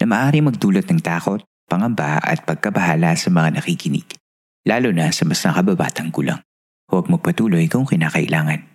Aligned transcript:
na 0.00 0.04
maaari 0.10 0.42
magdulot 0.42 0.86
ng 0.86 1.00
takot, 1.00 1.42
pangamba 1.70 2.18
at 2.20 2.42
pagkabahala 2.42 3.14
sa 3.14 3.30
mga 3.30 3.60
nakikinig, 3.60 4.06
lalo 4.66 4.90
na 4.90 5.10
sa 5.14 5.22
mas 5.26 5.40
nakababatang 5.42 6.10
gulang. 6.10 6.42
Huwag 6.90 7.08
magpatuloy 7.08 7.66
kung 7.70 7.88
kinakailangan. 7.88 8.74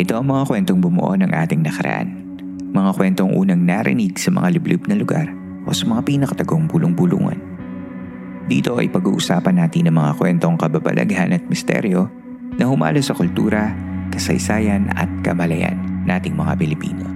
Ito 0.00 0.16
ang 0.16 0.32
mga 0.32 0.48
kwentong 0.48 0.80
bumuo 0.80 1.12
ng 1.12 1.28
ating 1.28 1.60
nakaraan. 1.60 2.08
Mga 2.70 2.90
kwentong 2.96 3.36
unang 3.36 3.60
narinig 3.66 4.16
sa 4.16 4.32
mga 4.32 4.56
liblib 4.56 4.88
na 4.88 4.96
lugar 4.96 5.28
o 5.66 5.74
sa 5.74 5.84
mga 5.84 6.06
pinakatagong 6.06 6.70
bulong-bulungan. 6.70 7.36
Dito 8.48 8.78
ay 8.80 8.88
pag-uusapan 8.88 9.60
natin 9.60 9.90
ang 9.90 10.00
mga 10.00 10.12
kwentong 10.16 10.56
kababalaghan 10.56 11.36
at 11.36 11.44
misteryo 11.50 12.08
na 12.56 12.64
humalo 12.70 13.02
sa 13.04 13.12
kultura, 13.12 13.74
kasaysayan 14.10 14.90
at 14.98 15.08
kamalayan 15.22 15.78
nating 16.04 16.34
mga 16.36 16.58
Pilipino. 16.58 17.06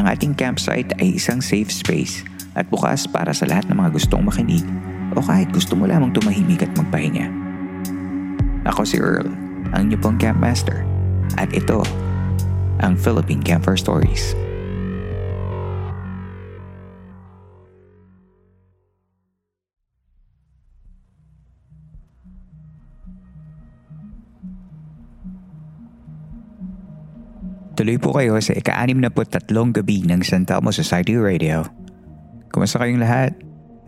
Ang 0.00 0.08
ating 0.08 0.32
campsite 0.34 0.90
ay 0.98 1.20
isang 1.20 1.44
safe 1.44 1.68
space 1.70 2.24
at 2.56 2.68
bukas 2.68 3.04
para 3.06 3.30
sa 3.30 3.44
lahat 3.46 3.68
ng 3.68 3.76
mga 3.76 3.92
gustong 3.92 4.24
makinig 4.24 4.64
o 5.12 5.20
kahit 5.20 5.52
gusto 5.52 5.76
mo 5.76 5.84
lamang 5.84 6.12
tumahimik 6.16 6.64
at 6.64 6.72
magpahinga. 6.74 7.28
Ako 8.66 8.86
si 8.86 8.96
Earl, 8.96 9.28
ang 9.76 9.88
inyong 9.88 10.02
pong 10.02 10.18
campmaster. 10.18 10.84
At 11.40 11.52
ito, 11.56 11.82
ang 12.84 12.98
Philippine 12.98 13.40
Camper 13.40 13.76
Stories. 13.76 14.36
Tuloy 27.82 27.98
po 27.98 28.14
kayo 28.14 28.38
sa 28.38 28.54
ika-63 28.54 29.50
gabi 29.74 30.06
ng 30.06 30.22
San 30.22 30.46
Telmo 30.46 30.70
Society 30.70 31.18
Radio. 31.18 31.66
Kumusta 32.54 32.78
kayong 32.78 33.02
lahat? 33.02 33.34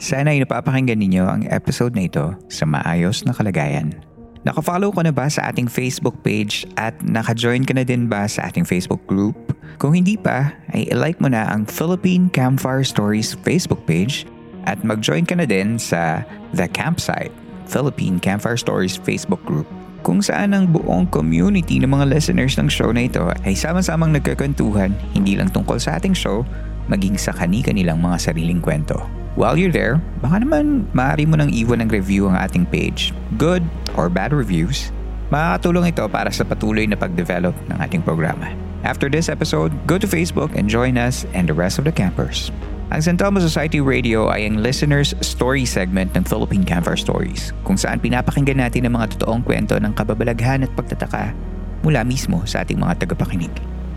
Sana 0.03 0.34
ay 0.34 0.42
napapakinggan 0.42 0.98
ninyo 0.98 1.23
ang 1.23 1.47
episode 1.47 1.95
na 1.95 2.11
ito 2.11 2.34
sa 2.50 2.67
maayos 2.67 3.22
na 3.22 3.31
kalagayan. 3.31 3.95
Nakafollow 4.42 4.91
ko 4.91 5.06
na 5.06 5.15
ba 5.15 5.31
sa 5.31 5.47
ating 5.47 5.70
Facebook 5.70 6.19
page 6.27 6.67
at 6.75 6.91
naka-join 7.06 7.62
ka 7.62 7.70
na 7.70 7.87
din 7.87 8.11
ba 8.11 8.27
sa 8.27 8.50
ating 8.50 8.67
Facebook 8.67 9.06
group? 9.06 9.39
Kung 9.78 9.95
hindi 9.95 10.19
pa, 10.19 10.50
ay 10.75 10.91
like 10.91 11.22
mo 11.22 11.31
na 11.31 11.47
ang 11.47 11.62
Philippine 11.62 12.27
Campfire 12.34 12.83
Stories 12.83 13.39
Facebook 13.47 13.87
page 13.87 14.27
at 14.67 14.83
mag-join 14.83 15.22
ka 15.22 15.39
na 15.39 15.47
din 15.47 15.78
sa 15.78 16.27
The 16.50 16.67
Campsite, 16.67 17.31
Philippine 17.70 18.19
Campfire 18.19 18.59
Stories 18.59 18.98
Facebook 18.98 19.47
group 19.47 19.70
kung 20.05 20.20
saan 20.20 20.52
ang 20.52 20.69
buong 20.69 21.08
community 21.08 21.80
ng 21.80 21.88
mga 21.88 22.12
listeners 22.12 22.60
ng 22.60 22.69
show 22.69 22.92
na 22.92 23.08
ito 23.08 23.24
ay 23.48 23.56
sama-samang 23.56 24.12
nagkakwentuhan 24.12 24.92
hindi 25.16 25.33
lang 25.33 25.48
tungkol 25.48 25.81
sa 25.81 25.97
ating 25.97 26.12
show, 26.12 26.44
maging 26.92 27.16
sa 27.16 27.32
kani-kanilang 27.32 27.97
mga 27.97 28.20
sariling 28.20 28.60
kwento. 28.60 29.00
While 29.34 29.56
you're 29.56 29.72
there, 29.72 30.04
baka 30.20 30.44
naman 30.44 30.84
maaari 30.92 31.25
mo 31.25 31.41
nang 31.41 31.48
iwan 31.50 31.81
ng 31.82 31.91
review 31.91 32.28
ang 32.28 32.37
ating 32.37 32.69
page. 32.69 33.16
Good 33.41 33.65
or 33.97 34.12
bad 34.12 34.37
reviews, 34.37 34.92
makakatulong 35.32 35.91
ito 35.91 36.04
para 36.12 36.28
sa 36.28 36.44
patuloy 36.44 36.84
na 36.84 37.00
pag-develop 37.00 37.56
ng 37.72 37.78
ating 37.81 38.04
programa. 38.04 38.53
After 38.84 39.09
this 39.09 39.32
episode, 39.32 39.72
go 39.88 39.97
to 39.97 40.04
Facebook 40.04 40.53
and 40.53 40.69
join 40.69 41.00
us 41.00 41.25
and 41.32 41.48
the 41.48 41.56
rest 41.56 41.81
of 41.81 41.88
the 41.88 41.97
campers. 41.97 42.53
Ang 42.93 43.00
San 43.00 43.17
Telmo 43.17 43.41
Society 43.41 43.81
Radio 43.81 44.28
ay 44.28 44.45
ang 44.45 44.61
listeners 44.61 45.17
story 45.25 45.65
segment 45.65 46.12
ng 46.12 46.28
Philippine 46.28 46.69
Campfire 46.69 47.00
Stories 47.00 47.56
kung 47.65 47.81
saan 47.81 47.97
pinapakinggan 47.97 48.61
natin 48.61 48.84
ang 48.84 49.00
mga 49.00 49.17
totoong 49.17 49.41
kwento 49.41 49.81
ng 49.81 49.97
kababalaghan 49.97 50.69
at 50.69 50.72
pagtataka 50.77 51.33
mula 51.81 52.05
mismo 52.05 52.45
sa 52.45 52.61
ating 52.61 52.77
mga 52.77 53.09
tagapakinig. 53.09 53.53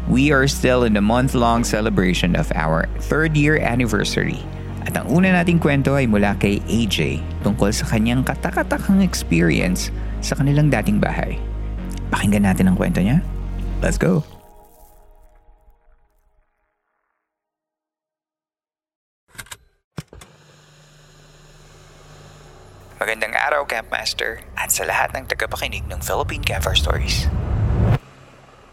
We 0.08 0.32
are 0.32 0.48
still 0.48 0.88
in 0.88 0.96
the 0.96 1.04
month-long 1.04 1.68
celebration 1.68 2.40
of 2.40 2.48
our 2.56 2.88
third 3.12 3.36
year 3.36 3.60
anniversary 3.60 4.40
at 4.88 4.96
ang 4.96 5.12
una 5.12 5.36
nating 5.36 5.60
kwento 5.60 6.00
ay 6.00 6.08
mula 6.08 6.40
kay 6.40 6.64
AJ 6.64 7.20
tungkol 7.44 7.76
sa 7.76 7.92
kanyang 7.92 8.24
katakatakang 8.24 9.04
experience 9.04 9.92
sa 10.24 10.40
kanilang 10.40 10.72
dating 10.72 11.04
bahay. 11.04 11.36
Pakinggan 12.08 12.48
natin 12.48 12.72
ang 12.72 12.80
kwento 12.80 13.04
niya. 13.04 13.20
Let's 13.84 14.00
go! 14.00 14.37
Araw, 23.48 23.64
Campmaster, 23.64 24.44
at 24.60 24.76
sa 24.76 24.84
lahat 24.84 25.16
ng 25.16 25.24
tagapakinig 25.24 25.88
ng 25.88 26.04
Philippine 26.04 26.44
Campfire 26.44 26.76
Stories. 26.76 27.32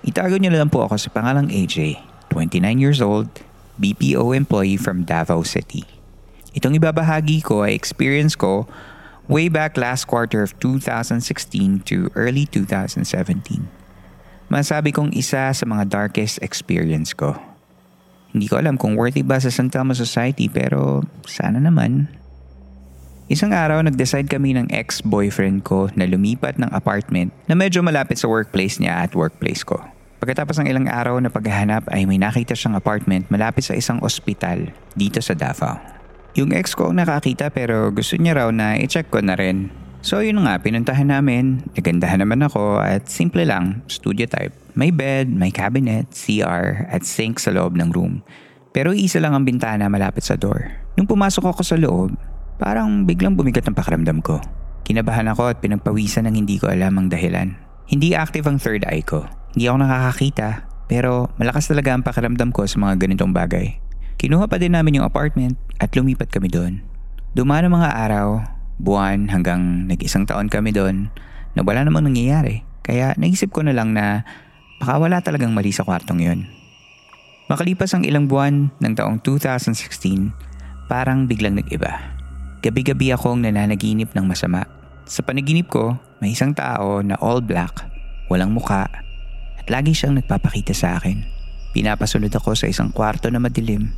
Itago 0.03 0.35
niyo 0.35 0.51
na 0.51 0.67
lang 0.67 0.71
po 0.75 0.83
ako 0.83 0.99
sa 0.99 1.15
pangalang 1.15 1.47
AJ, 1.47 2.03
29 2.35 2.83
years 2.83 2.99
old, 2.99 3.31
BPO 3.79 4.35
employee 4.35 4.75
from 4.75 5.07
Davao 5.07 5.47
City. 5.47 5.87
Itong 6.59 6.75
ibabahagi 6.75 7.47
ko 7.47 7.63
ay 7.63 7.79
experience 7.79 8.35
ko 8.35 8.67
way 9.31 9.47
back 9.47 9.79
last 9.79 10.11
quarter 10.11 10.43
of 10.43 10.51
2016 10.59 11.23
to 11.87 12.11
early 12.19 12.43
2017. 12.51 13.07
Masabi 14.51 14.91
kong 14.91 15.15
isa 15.15 15.55
sa 15.55 15.65
mga 15.71 15.87
darkest 15.87 16.43
experience 16.43 17.15
ko. 17.15 17.39
Hindi 18.35 18.51
ko 18.51 18.59
alam 18.59 18.75
kung 18.75 18.99
worthy 18.99 19.23
ba 19.23 19.39
sa 19.39 19.55
San 19.55 19.71
Telmo 19.71 19.95
Society 19.95 20.51
pero 20.51 21.07
sana 21.31 21.63
naman 21.63 22.24
Isang 23.25 23.57
araw 23.57 23.81
nag-decide 23.81 24.29
kami 24.29 24.53
ng 24.53 24.69
ex-boyfriend 24.69 25.65
ko 25.65 25.89
na 25.97 26.05
lumipat 26.05 26.61
ng 26.61 26.69
apartment 26.77 27.33
na 27.49 27.57
medyo 27.57 27.81
malapit 27.81 28.21
sa 28.21 28.29
workplace 28.29 28.77
niya 28.77 29.01
at 29.01 29.17
workplace 29.17 29.65
ko. 29.65 29.81
Pagkatapos 30.21 30.61
ng 30.61 30.69
ilang 30.69 30.93
araw 30.93 31.17
na 31.25 31.33
paghahanap 31.33 31.89
ay 31.89 32.05
may 32.05 32.21
nakita 32.21 32.53
siyang 32.53 32.77
apartment 32.77 33.25
malapit 33.33 33.65
sa 33.65 33.73
isang 33.73 33.97
ospital 34.05 34.69
dito 34.93 35.25
sa 35.25 35.33
Davao. 35.33 35.81
Yung 36.37 36.53
ex 36.53 36.77
ko 36.77 36.93
ang 36.93 37.01
nakakita 37.01 37.49
pero 37.49 37.89
gusto 37.97 38.21
niya 38.21 38.45
raw 38.45 38.53
na 38.53 38.77
i-check 38.77 39.09
ko 39.09 39.25
na 39.25 39.41
rin. 39.41 39.73
So 40.05 40.21
yun 40.21 40.45
nga, 40.45 40.61
pinuntahan 40.61 41.09
namin, 41.09 41.65
nagandahan 41.73 42.21
naman 42.21 42.45
ako 42.45 42.77
at 42.77 43.09
simple 43.09 43.49
lang, 43.49 43.81
studio 43.89 44.29
type. 44.29 44.53
May 44.77 44.93
bed, 44.93 45.33
may 45.33 45.49
cabinet, 45.49 46.13
CR 46.13 46.93
at 46.93 47.09
sink 47.09 47.41
sa 47.41 47.57
loob 47.57 47.73
ng 47.73 47.89
room. 47.89 48.21
Pero 48.77 48.93
isa 48.93 49.17
lang 49.17 49.33
ang 49.33 49.49
bintana 49.49 49.89
malapit 49.89 50.29
sa 50.29 50.37
door. 50.37 50.77
Nung 51.01 51.09
pumasok 51.09 51.57
ako 51.57 51.63
sa 51.65 51.81
loob, 51.81 52.13
Parang 52.57 53.03
biglang 53.03 53.35
bumigat 53.35 53.67
ang 53.67 53.75
pakiramdam 53.75 54.23
ko. 54.23 54.39
Kinabahan 54.85 55.27
ako 55.33 55.51
at 55.51 55.59
pinagpawisan 55.65 56.29
ng 56.29 56.35
hindi 56.45 56.61
ko 56.61 56.71
alam 56.71 56.95
ang 57.01 57.09
dahilan. 57.11 57.57
Hindi 57.91 58.15
active 58.15 58.47
ang 58.47 58.63
third 58.63 58.87
eye 58.87 59.03
ko. 59.03 59.27
Hindi 59.57 59.67
ako 59.67 59.77
nakakakita, 59.83 60.49
pero 60.87 61.33
malakas 61.41 61.69
talaga 61.71 61.97
ang 61.97 62.03
pakiramdam 62.05 62.51
ko 62.55 62.69
sa 62.69 62.79
mga 62.79 63.01
ganitong 63.01 63.33
bagay. 63.33 63.81
Kinuha 64.21 64.47
pa 64.47 64.57
din 64.57 64.73
namin 64.73 65.01
yung 65.01 65.07
apartment 65.09 65.59
at 65.83 65.93
lumipat 65.99 66.31
kami 66.31 66.49
doon. 66.49 66.81
Dumaan 67.35 67.67
ang 67.67 67.75
mga 67.83 67.91
araw, 67.91 68.29
buwan 68.79 69.27
hanggang 69.31 69.91
nag-isang 69.91 70.23
taon 70.25 70.47
kami 70.47 70.71
doon 70.71 71.11
na 71.59 71.61
wala 71.67 71.83
namang 71.83 72.07
nangyayari. 72.07 72.63
Kaya 72.85 73.17
naisip 73.19 73.51
ko 73.51 73.65
na 73.67 73.75
lang 73.75 73.97
na 73.97 74.23
baka 74.79 75.01
wala 75.01 75.19
talagang 75.25 75.51
mali 75.51 75.73
sa 75.75 75.83
kwartong 75.83 76.21
yun. 76.23 76.41
Makalipas 77.51 77.93
ang 77.93 78.09
ilang 78.09 78.25
buwan 78.25 78.73
ng 78.81 78.95
taong 78.97 79.21
2016, 79.21 80.89
parang 80.89 81.29
biglang 81.29 81.61
nag-iba. 81.61 82.24
Gabi-gabi 82.65 83.13
akong 83.13 83.45
nananaginip 83.45 84.17
ng 84.17 84.25
masama. 84.25 84.65
Sa 85.05 85.21
panaginip 85.21 85.69
ko, 85.69 86.01
may 86.25 86.33
isang 86.33 86.57
tao 86.57 87.05
na 87.05 87.13
all 87.21 87.45
black, 87.45 87.85
walang 88.33 88.57
muka, 88.57 88.89
at 89.61 89.69
lagi 89.69 89.93
siyang 89.93 90.17
nagpapakita 90.17 90.73
sa 90.73 90.97
akin. 90.97 91.21
Pinapasunod 91.77 92.33
ako 92.33 92.57
sa 92.57 92.65
isang 92.65 92.89
kwarto 92.89 93.29
na 93.29 93.37
madilim. 93.37 93.93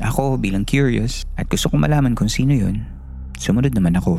Ako 0.00 0.40
bilang 0.40 0.64
curious 0.64 1.28
at 1.36 1.44
gusto 1.52 1.68
kong 1.68 1.84
malaman 1.84 2.16
kung 2.16 2.32
sino 2.32 2.56
yun. 2.56 2.88
Sumunod 3.36 3.76
naman 3.76 4.00
ako. 4.00 4.16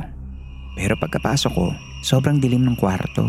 Pero 0.78 0.94
pagkapasok 1.02 1.54
ko, 1.58 1.74
sobrang 2.06 2.38
dilim 2.38 2.70
ng 2.70 2.78
kwarto. 2.78 3.26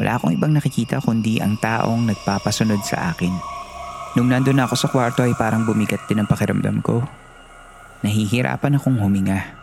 Wala 0.00 0.16
akong 0.16 0.32
ibang 0.32 0.56
nakikita 0.56 1.04
kundi 1.04 1.44
ang 1.44 1.60
taong 1.60 2.08
nagpapasunod 2.08 2.80
sa 2.88 3.12
akin. 3.12 3.36
Nung 4.16 4.32
nandun 4.32 4.64
ako 4.64 4.80
sa 4.80 4.88
kwarto 4.88 5.28
ay 5.28 5.36
parang 5.36 5.68
bumigat 5.68 6.08
din 6.08 6.24
ang 6.24 6.28
pakiramdam 6.28 6.80
ko. 6.80 7.04
Nahihirapan 8.00 8.80
akong 8.80 8.96
huminga. 8.96 9.55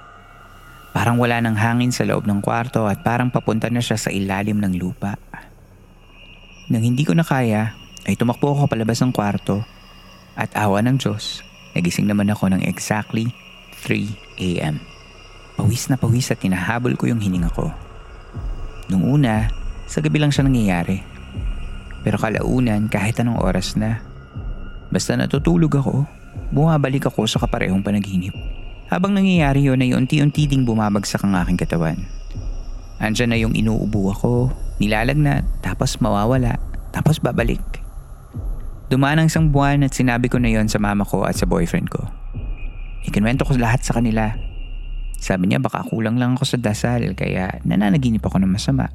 Parang 0.94 1.18
wala 1.18 1.42
ng 1.42 1.58
hangin 1.58 1.90
sa 1.90 2.06
loob 2.06 2.30
ng 2.30 2.40
kwarto 2.46 2.86
at 2.86 3.02
parang 3.02 3.34
papunta 3.34 3.66
na 3.74 3.82
siya 3.82 3.98
sa 3.98 4.14
ilalim 4.14 4.62
ng 4.62 4.78
lupa. 4.78 5.18
Nang 6.70 6.86
hindi 6.86 7.02
ko 7.02 7.18
na 7.18 7.26
kaya, 7.26 7.74
ay 8.06 8.14
tumakbo 8.14 8.54
ako 8.54 8.70
palabas 8.70 9.02
ng 9.02 9.10
kwarto 9.10 9.66
at 10.38 10.54
awa 10.54 10.86
ng 10.86 11.02
Diyos, 11.02 11.42
nagising 11.74 12.06
naman 12.06 12.30
ako 12.30 12.54
ng 12.54 12.62
exactly 12.62 13.34
3 13.82 14.06
a.m. 14.38 14.78
Pawis 15.58 15.90
na 15.90 15.98
pawis 15.98 16.30
at 16.30 16.42
tinahabol 16.42 16.94
ko 16.94 17.10
yung 17.10 17.20
hininga 17.20 17.50
ko. 17.54 17.74
Nung 18.90 19.06
una, 19.06 19.50
sa 19.90 19.98
gabi 19.98 20.22
lang 20.22 20.30
siya 20.30 20.46
nangyayari. 20.46 21.02
Pero 22.06 22.22
kalaunan 22.22 22.86
kahit 22.92 23.18
anong 23.18 23.42
oras 23.42 23.74
na. 23.74 24.02
Basta 24.94 25.18
natutulog 25.18 25.74
ako, 25.74 26.06
bumabalik 26.54 27.10
ako 27.10 27.26
sa 27.26 27.42
kaparehong 27.42 27.82
panaginip. 27.82 28.34
Habang 28.92 29.16
nangyayari 29.16 29.64
yun 29.64 29.80
ay 29.80 29.96
unti-unti 29.96 30.48
ding 30.48 30.68
bumabagsak 30.68 31.24
ang 31.24 31.38
aking 31.40 31.60
katawan. 31.60 32.00
Andyan 33.04 33.30
na 33.32 33.38
yung 33.40 33.56
inuubo 33.56 34.12
ako, 34.12 34.52
nilalagnat, 34.80 35.44
tapos 35.60 36.00
mawawala, 36.00 36.56
tapos 36.96 37.20
babalik. 37.20 37.62
Dumaan 38.88 39.20
ang 39.20 39.28
isang 39.28 39.50
buwan 39.50 39.84
at 39.84 39.96
sinabi 39.96 40.30
ko 40.30 40.38
na 40.38 40.54
yon 40.54 40.70
sa 40.70 40.78
mama 40.78 41.02
ko 41.04 41.26
at 41.26 41.36
sa 41.36 41.50
boyfriend 41.50 41.90
ko. 41.90 42.06
Ikinwento 43.04 43.44
ko 43.44 43.58
lahat 43.58 43.84
sa 43.84 43.98
kanila. 44.00 44.38
Sabi 45.20 45.52
niya 45.52 45.60
baka 45.60 45.84
kulang 45.88 46.20
lang 46.20 46.36
ako 46.38 46.56
sa 46.56 46.58
dasal 46.60 47.16
kaya 47.16 47.60
nananaginip 47.68 48.24
ako 48.24 48.44
ng 48.44 48.54
masama. 48.54 48.92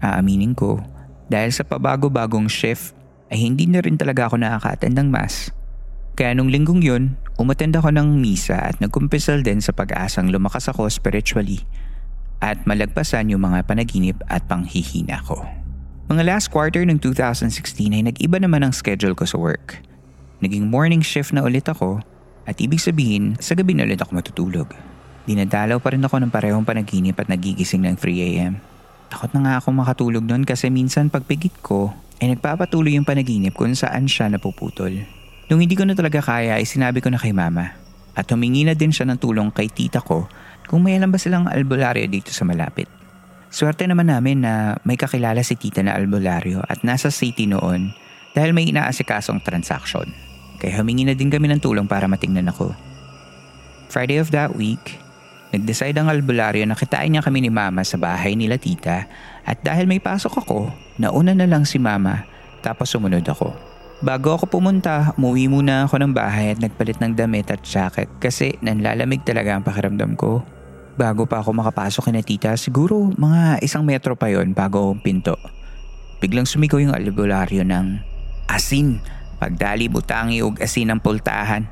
Aaminin 0.00 0.56
ko, 0.56 0.80
dahil 1.28 1.52
sa 1.52 1.66
pabago-bagong 1.66 2.48
shift 2.48 2.96
ay 3.28 3.44
hindi 3.44 3.68
na 3.68 3.84
rin 3.84 4.00
talaga 4.00 4.28
ako 4.30 4.40
nakaka-attend 4.40 4.96
ng 4.96 5.08
mass. 5.12 5.52
Kaya 6.16 6.32
nung 6.32 6.48
linggong 6.48 6.80
yun, 6.80 7.19
umattend 7.40 7.72
ako 7.72 7.88
ng 7.88 8.20
misa 8.20 8.60
at 8.60 8.76
nagkumpisal 8.84 9.40
din 9.40 9.64
sa 9.64 9.72
pag-asang 9.72 10.28
lumakas 10.28 10.68
ako 10.68 10.92
spiritually 10.92 11.64
at 12.44 12.60
malagpasan 12.68 13.32
yung 13.32 13.48
mga 13.48 13.64
panaginip 13.64 14.20
at 14.28 14.44
panghihina 14.44 15.24
ko. 15.24 15.40
Mga 16.12 16.28
last 16.28 16.52
quarter 16.52 16.84
ng 16.84 17.00
2016 17.00 17.96
ay 17.96 18.04
nag-iba 18.04 18.36
naman 18.36 18.60
ang 18.60 18.76
schedule 18.76 19.16
ko 19.16 19.24
sa 19.24 19.40
work. 19.40 19.80
Naging 20.44 20.68
morning 20.68 21.00
shift 21.00 21.32
na 21.32 21.40
ulit 21.40 21.64
ako 21.64 22.04
at 22.44 22.60
ibig 22.60 22.82
sabihin 22.82 23.40
sa 23.40 23.56
gabi 23.56 23.72
na 23.72 23.88
ulit 23.88 24.04
ako 24.04 24.20
matutulog. 24.20 24.68
Dinadalaw 25.24 25.80
pa 25.80 25.96
rin 25.96 26.04
ako 26.04 26.20
ng 26.20 26.32
parehong 26.32 26.68
panaginip 26.68 27.16
at 27.24 27.32
nagigising 27.32 27.88
ng 27.88 27.96
3am. 27.96 28.60
Takot 29.08 29.32
na 29.32 29.40
nga 29.40 29.54
ako 29.64 29.68
makatulog 29.72 30.24
noon 30.28 30.44
kasi 30.44 30.68
minsan 30.68 31.08
pagpigit 31.08 31.56
ko 31.64 31.96
ay 32.20 32.36
nagpapatuloy 32.36 33.00
yung 33.00 33.08
panaginip 33.08 33.56
kung 33.56 33.72
saan 33.72 34.04
siya 34.04 34.28
napuputol. 34.28 35.19
Nung 35.50 35.58
hindi 35.58 35.74
ko 35.74 35.82
na 35.82 35.98
talaga 35.98 36.22
kaya 36.22 36.62
ay 36.62 36.64
sinabi 36.64 37.02
ko 37.02 37.10
na 37.10 37.18
kay 37.18 37.34
mama 37.34 37.74
at 38.14 38.30
humingi 38.30 38.62
na 38.62 38.78
din 38.78 38.94
siya 38.94 39.02
ng 39.10 39.18
tulong 39.18 39.50
kay 39.50 39.66
tita 39.66 39.98
ko 39.98 40.30
kung 40.70 40.86
may 40.86 40.94
alam 40.94 41.10
ba 41.10 41.18
silang 41.18 41.50
albularyo 41.50 42.06
dito 42.06 42.30
sa 42.30 42.46
malapit. 42.46 42.86
Swerte 43.50 43.82
naman 43.90 44.06
namin 44.06 44.46
na 44.46 44.78
may 44.86 44.94
kakilala 44.94 45.42
si 45.42 45.58
tita 45.58 45.82
na 45.82 45.98
albularyo 45.98 46.62
at 46.70 46.86
nasa 46.86 47.10
city 47.10 47.50
noon 47.50 47.90
dahil 48.30 48.54
may 48.54 48.70
inaasikasong 48.70 49.42
transaction. 49.42 50.06
Kaya 50.62 50.78
humingi 50.78 51.02
na 51.02 51.18
din 51.18 51.34
kami 51.34 51.50
ng 51.50 51.58
tulong 51.58 51.90
para 51.90 52.06
matingnan 52.06 52.46
ako. 52.46 52.70
Friday 53.90 54.22
of 54.22 54.30
that 54.30 54.54
week, 54.54 55.02
nag-decide 55.50 55.98
ang 55.98 56.06
albularyo 56.06 56.62
na 56.62 56.78
kitain 56.78 57.10
niya 57.10 57.26
kami 57.26 57.42
ni 57.42 57.50
mama 57.50 57.82
sa 57.82 57.98
bahay 57.98 58.38
nila 58.38 58.54
tita 58.54 59.10
at 59.42 59.58
dahil 59.66 59.90
may 59.90 59.98
pasok 59.98 60.46
ako, 60.46 60.70
nauna 61.02 61.34
na 61.34 61.50
lang 61.50 61.66
si 61.66 61.82
mama 61.82 62.22
tapos 62.62 62.86
sumunod 62.94 63.26
ako. 63.26 63.69
Bago 64.00 64.32
ako 64.32 64.48
pumunta, 64.48 65.12
umuwi 65.20 65.44
muna 65.52 65.84
ako 65.84 66.00
ng 66.00 66.16
bahay 66.16 66.56
at 66.56 66.58
nagpalit 66.64 66.96
ng 67.04 67.12
damit 67.12 67.52
at 67.52 67.60
jacket 67.60 68.08
kasi 68.16 68.56
nanlalamig 68.64 69.20
talaga 69.28 69.52
ang 69.52 69.60
pakiramdam 69.60 70.16
ko. 70.16 70.40
Bago 70.96 71.28
pa 71.28 71.44
ako 71.44 71.52
makapasok 71.60 72.08
kina 72.08 72.24
tita, 72.24 72.56
siguro 72.56 73.12
mga 73.12 73.60
isang 73.60 73.84
metro 73.84 74.16
pa 74.16 74.32
yon 74.32 74.56
bago 74.56 74.96
ang 74.96 75.04
pinto. 75.04 75.36
Biglang 76.16 76.48
sumigaw 76.48 76.80
yung 76.80 76.96
albularyo 76.96 77.60
ng 77.60 78.00
asin, 78.48 79.04
pagdali 79.36 79.92
butangi 79.92 80.40
ug 80.40 80.56
asin 80.64 80.96
ang 80.96 81.04
pultahan. 81.04 81.68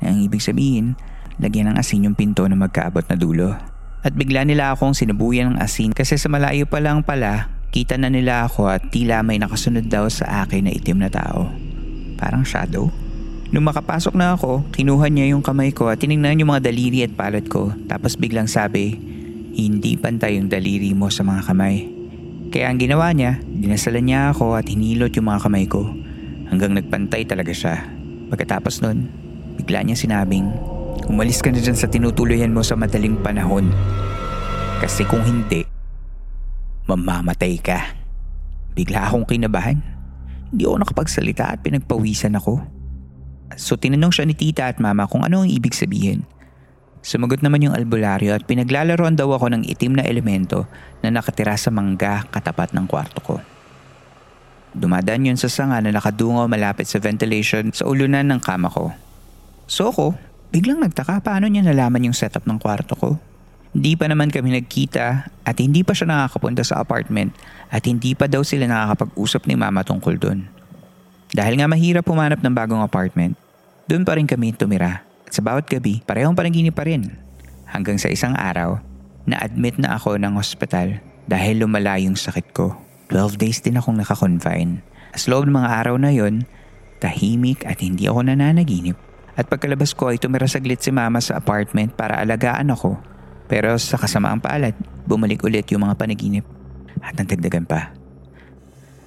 Ang 0.00 0.16
ibig 0.24 0.40
sabihin, 0.40 0.96
lagyan 1.36 1.76
ng 1.76 1.76
asin 1.76 2.08
yung 2.08 2.16
pinto 2.16 2.48
na 2.48 2.56
magkaabot 2.56 3.04
na 3.04 3.20
dulo. 3.20 3.52
At 4.00 4.16
bigla 4.16 4.48
nila 4.48 4.72
akong 4.72 4.96
sinubuyan 4.96 5.52
ng 5.52 5.58
asin 5.60 5.92
kasi 5.92 6.16
sa 6.16 6.32
malayo 6.32 6.64
pa 6.64 6.80
lang 6.80 7.04
pala 7.04 7.52
Kita 7.70 7.94
na 7.94 8.10
nila 8.10 8.50
ako 8.50 8.66
at 8.66 8.90
tila 8.90 9.22
may 9.22 9.38
nakasunod 9.38 9.86
daw 9.86 10.10
sa 10.10 10.42
akin 10.42 10.66
na 10.66 10.74
itim 10.74 11.06
na 11.06 11.10
tao. 11.10 11.54
Parang 12.18 12.42
shadow. 12.42 12.90
Nung 13.54 13.66
makapasok 13.66 14.14
na 14.18 14.34
ako, 14.34 14.66
kinuha 14.74 15.06
niya 15.06 15.34
yung 15.34 15.42
kamay 15.42 15.70
ko 15.70 15.86
at 15.86 16.02
tinignan 16.02 16.38
yung 16.38 16.50
mga 16.50 16.66
daliri 16.66 17.06
at 17.06 17.14
palad 17.14 17.46
ko. 17.46 17.70
Tapos 17.86 18.18
biglang 18.18 18.50
sabi, 18.50 18.98
hindi 19.54 19.94
pantay 19.94 20.38
yung 20.38 20.50
daliri 20.50 20.94
mo 20.98 21.14
sa 21.14 21.22
mga 21.22 21.46
kamay. 21.46 21.86
Kaya 22.50 22.70
ang 22.70 22.82
ginawa 22.82 23.14
niya, 23.14 23.38
dinasalan 23.46 24.02
niya 24.02 24.34
ako 24.34 24.58
at 24.58 24.66
hinilot 24.66 25.14
yung 25.14 25.30
mga 25.30 25.42
kamay 25.46 25.70
ko. 25.70 25.86
Hanggang 26.50 26.74
nagpantay 26.74 27.22
talaga 27.22 27.54
siya. 27.54 27.86
Pagkatapos 28.34 28.82
nun, 28.82 29.06
bigla 29.62 29.86
niya 29.86 29.94
sinabing, 29.94 30.50
umalis 31.06 31.38
ka 31.38 31.54
na 31.54 31.62
dyan 31.62 31.78
sa 31.78 31.86
tinutuloyan 31.86 32.50
mo 32.50 32.66
sa 32.66 32.74
madaling 32.74 33.18
panahon. 33.22 33.70
Kasi 34.82 35.06
kung 35.06 35.22
hindi, 35.22 35.62
mamamatay 36.90 37.62
ka. 37.62 37.94
Bigla 38.74 39.06
akong 39.06 39.26
kinabahan. 39.26 39.78
Hindi 40.50 40.66
ako 40.66 40.82
nakapagsalita 40.82 41.54
at 41.54 41.62
pinagpawisan 41.62 42.34
ako. 42.34 42.58
So 43.54 43.78
tinanong 43.78 44.10
siya 44.10 44.26
ni 44.26 44.34
tita 44.34 44.66
at 44.66 44.82
mama 44.82 45.06
kung 45.06 45.22
ano 45.22 45.46
ang 45.46 45.50
ibig 45.50 45.74
sabihin. 45.74 46.26
Sumagot 47.00 47.40
naman 47.40 47.64
yung 47.64 47.72
albularyo 47.72 48.34
at 48.34 48.44
pinaglalaroan 48.44 49.16
daw 49.16 49.30
ako 49.32 49.54
ng 49.54 49.62
itim 49.64 49.96
na 49.96 50.04
elemento 50.04 50.68
na 51.00 51.08
nakatira 51.08 51.56
sa 51.56 51.72
mangga 51.72 52.28
katapat 52.28 52.76
ng 52.76 52.84
kwarto 52.84 53.22
ko. 53.24 53.36
Dumadaan 54.76 55.26
yun 55.26 55.38
sa 55.40 55.50
sanga 55.50 55.80
na 55.80 55.90
nakadungo 55.90 56.46
malapit 56.46 56.86
sa 56.86 57.00
ventilation 57.00 57.72
sa 57.72 57.88
ulunan 57.88 58.22
ng 58.22 58.40
kama 58.42 58.70
ko. 58.70 58.92
So 59.64 59.90
ako, 59.90 60.14
biglang 60.52 60.82
nagtaka 60.82 61.22
paano 61.24 61.48
niya 61.48 61.62
nalaman 61.66 62.10
yung 62.10 62.14
setup 62.14 62.44
ng 62.46 62.58
kwarto 62.60 62.94
ko. 62.94 63.10
Hindi 63.70 63.94
pa 63.94 64.10
naman 64.10 64.34
kami 64.34 64.58
nagkita 64.58 65.30
at 65.46 65.56
hindi 65.62 65.86
pa 65.86 65.94
siya 65.94 66.10
nakakapunta 66.10 66.66
sa 66.66 66.82
apartment 66.82 67.30
at 67.70 67.86
hindi 67.86 68.18
pa 68.18 68.26
daw 68.26 68.42
sila 68.42 68.66
nakakapag-usap 68.66 69.46
ni 69.46 69.54
mama 69.54 69.86
tungkol 69.86 70.18
doon. 70.18 70.42
Dahil 71.30 71.54
nga 71.54 71.70
mahirap 71.70 72.02
pumanap 72.02 72.42
ng 72.42 72.50
bagong 72.50 72.82
apartment, 72.82 73.38
doon 73.86 74.02
pa 74.02 74.18
rin 74.18 74.26
kami 74.26 74.50
tumira 74.58 75.06
at 75.22 75.30
sa 75.30 75.38
bawat 75.38 75.70
gabi 75.70 76.02
parehong 76.02 76.34
panaginip 76.34 76.74
pa 76.74 76.82
rin. 76.82 77.14
Hanggang 77.70 77.94
sa 78.02 78.10
isang 78.10 78.34
araw, 78.34 78.82
na-admit 79.30 79.78
na 79.78 79.94
ako 79.94 80.18
ng 80.18 80.34
hospital 80.34 80.98
dahil 81.30 81.62
lumala 81.62 81.94
yung 82.02 82.18
sakit 82.18 82.50
ko. 82.50 82.74
12 83.14 83.38
days 83.38 83.62
din 83.62 83.78
akong 83.78 83.94
nakakonfine. 83.94 84.82
As 85.14 85.30
loob 85.30 85.46
ng 85.46 85.54
mga 85.54 85.70
araw 85.86 85.94
na 85.94 86.10
yon, 86.10 86.42
tahimik 86.98 87.62
at 87.62 87.78
hindi 87.78 88.10
ako 88.10 88.26
nananaginip. 88.26 88.98
At 89.38 89.46
pagkalabas 89.46 89.94
ko 89.94 90.10
ay 90.10 90.18
tumira 90.18 90.50
saglit 90.50 90.82
si 90.82 90.90
mama 90.90 91.22
sa 91.22 91.38
apartment 91.38 91.94
para 91.94 92.18
alagaan 92.18 92.74
ako 92.74 92.98
pero 93.50 93.74
sa 93.82 93.98
kasamaang 93.98 94.38
palad, 94.38 94.78
bumalik 95.10 95.42
ulit 95.42 95.66
yung 95.74 95.82
mga 95.82 95.98
panaginip 95.98 96.46
at 97.02 97.18
nagdagdagan 97.18 97.66
pa. 97.66 97.90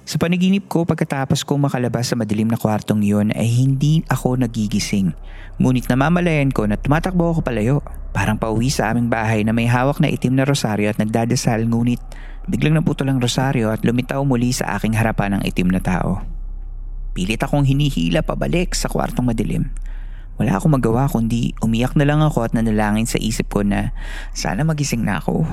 Sa 0.04 0.20
panaginip 0.20 0.68
ko 0.68 0.84
pagkatapos 0.84 1.48
kong 1.48 1.64
makalabas 1.64 2.12
sa 2.12 2.14
madilim 2.20 2.52
na 2.52 2.60
kwartong 2.60 3.00
iyon 3.00 3.32
ay 3.32 3.48
hindi 3.48 4.04
ako 4.04 4.36
nagigising. 4.36 5.16
Ngunit 5.56 5.88
namamalayan 5.88 6.52
ko 6.52 6.68
na 6.68 6.76
tumatakbo 6.76 7.32
ako 7.32 7.40
palayo. 7.40 7.80
Parang 8.12 8.36
pauwi 8.36 8.68
sa 8.68 8.92
aming 8.92 9.08
bahay 9.08 9.48
na 9.48 9.56
may 9.56 9.64
hawak 9.64 10.04
na 10.04 10.12
itim 10.12 10.36
na 10.36 10.44
rosaryo 10.44 10.92
at 10.92 11.00
nagdadasal 11.00 11.64
ngunit 11.64 12.04
biglang 12.44 12.76
naputol 12.76 13.08
ang 13.08 13.16
rosaryo 13.16 13.72
at 13.72 13.80
lumitaw 13.80 14.20
muli 14.28 14.52
sa 14.52 14.76
aking 14.76 14.92
harapan 14.92 15.40
ang 15.40 15.42
itim 15.48 15.72
na 15.72 15.80
tao. 15.80 16.20
Pilit 17.16 17.40
akong 17.40 17.64
hinihila 17.64 18.20
pabalik 18.20 18.76
sa 18.76 18.92
kwartong 18.92 19.32
madilim 19.32 19.72
wala 20.34 20.58
akong 20.58 20.74
magawa 20.74 21.06
kundi 21.06 21.54
umiyak 21.62 21.94
na 21.94 22.02
lang 22.02 22.18
ako 22.18 22.42
at 22.42 22.52
nanalangin 22.52 23.06
sa 23.06 23.22
isip 23.22 23.54
ko 23.54 23.62
na 23.62 23.94
sana 24.34 24.66
magising 24.66 25.06
na 25.06 25.22
ako. 25.22 25.46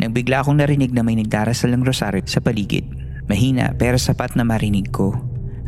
Nang 0.00 0.12
bigla 0.16 0.40
akong 0.40 0.58
narinig 0.58 0.90
na 0.90 1.04
may 1.04 1.14
nagdarasal 1.20 1.70
ng 1.76 1.84
rosaryo 1.84 2.24
sa 2.24 2.40
paligid. 2.40 2.88
Mahina 3.28 3.72
pero 3.76 3.96
sapat 4.00 4.36
na 4.36 4.44
marinig 4.44 4.88
ko 4.92 5.16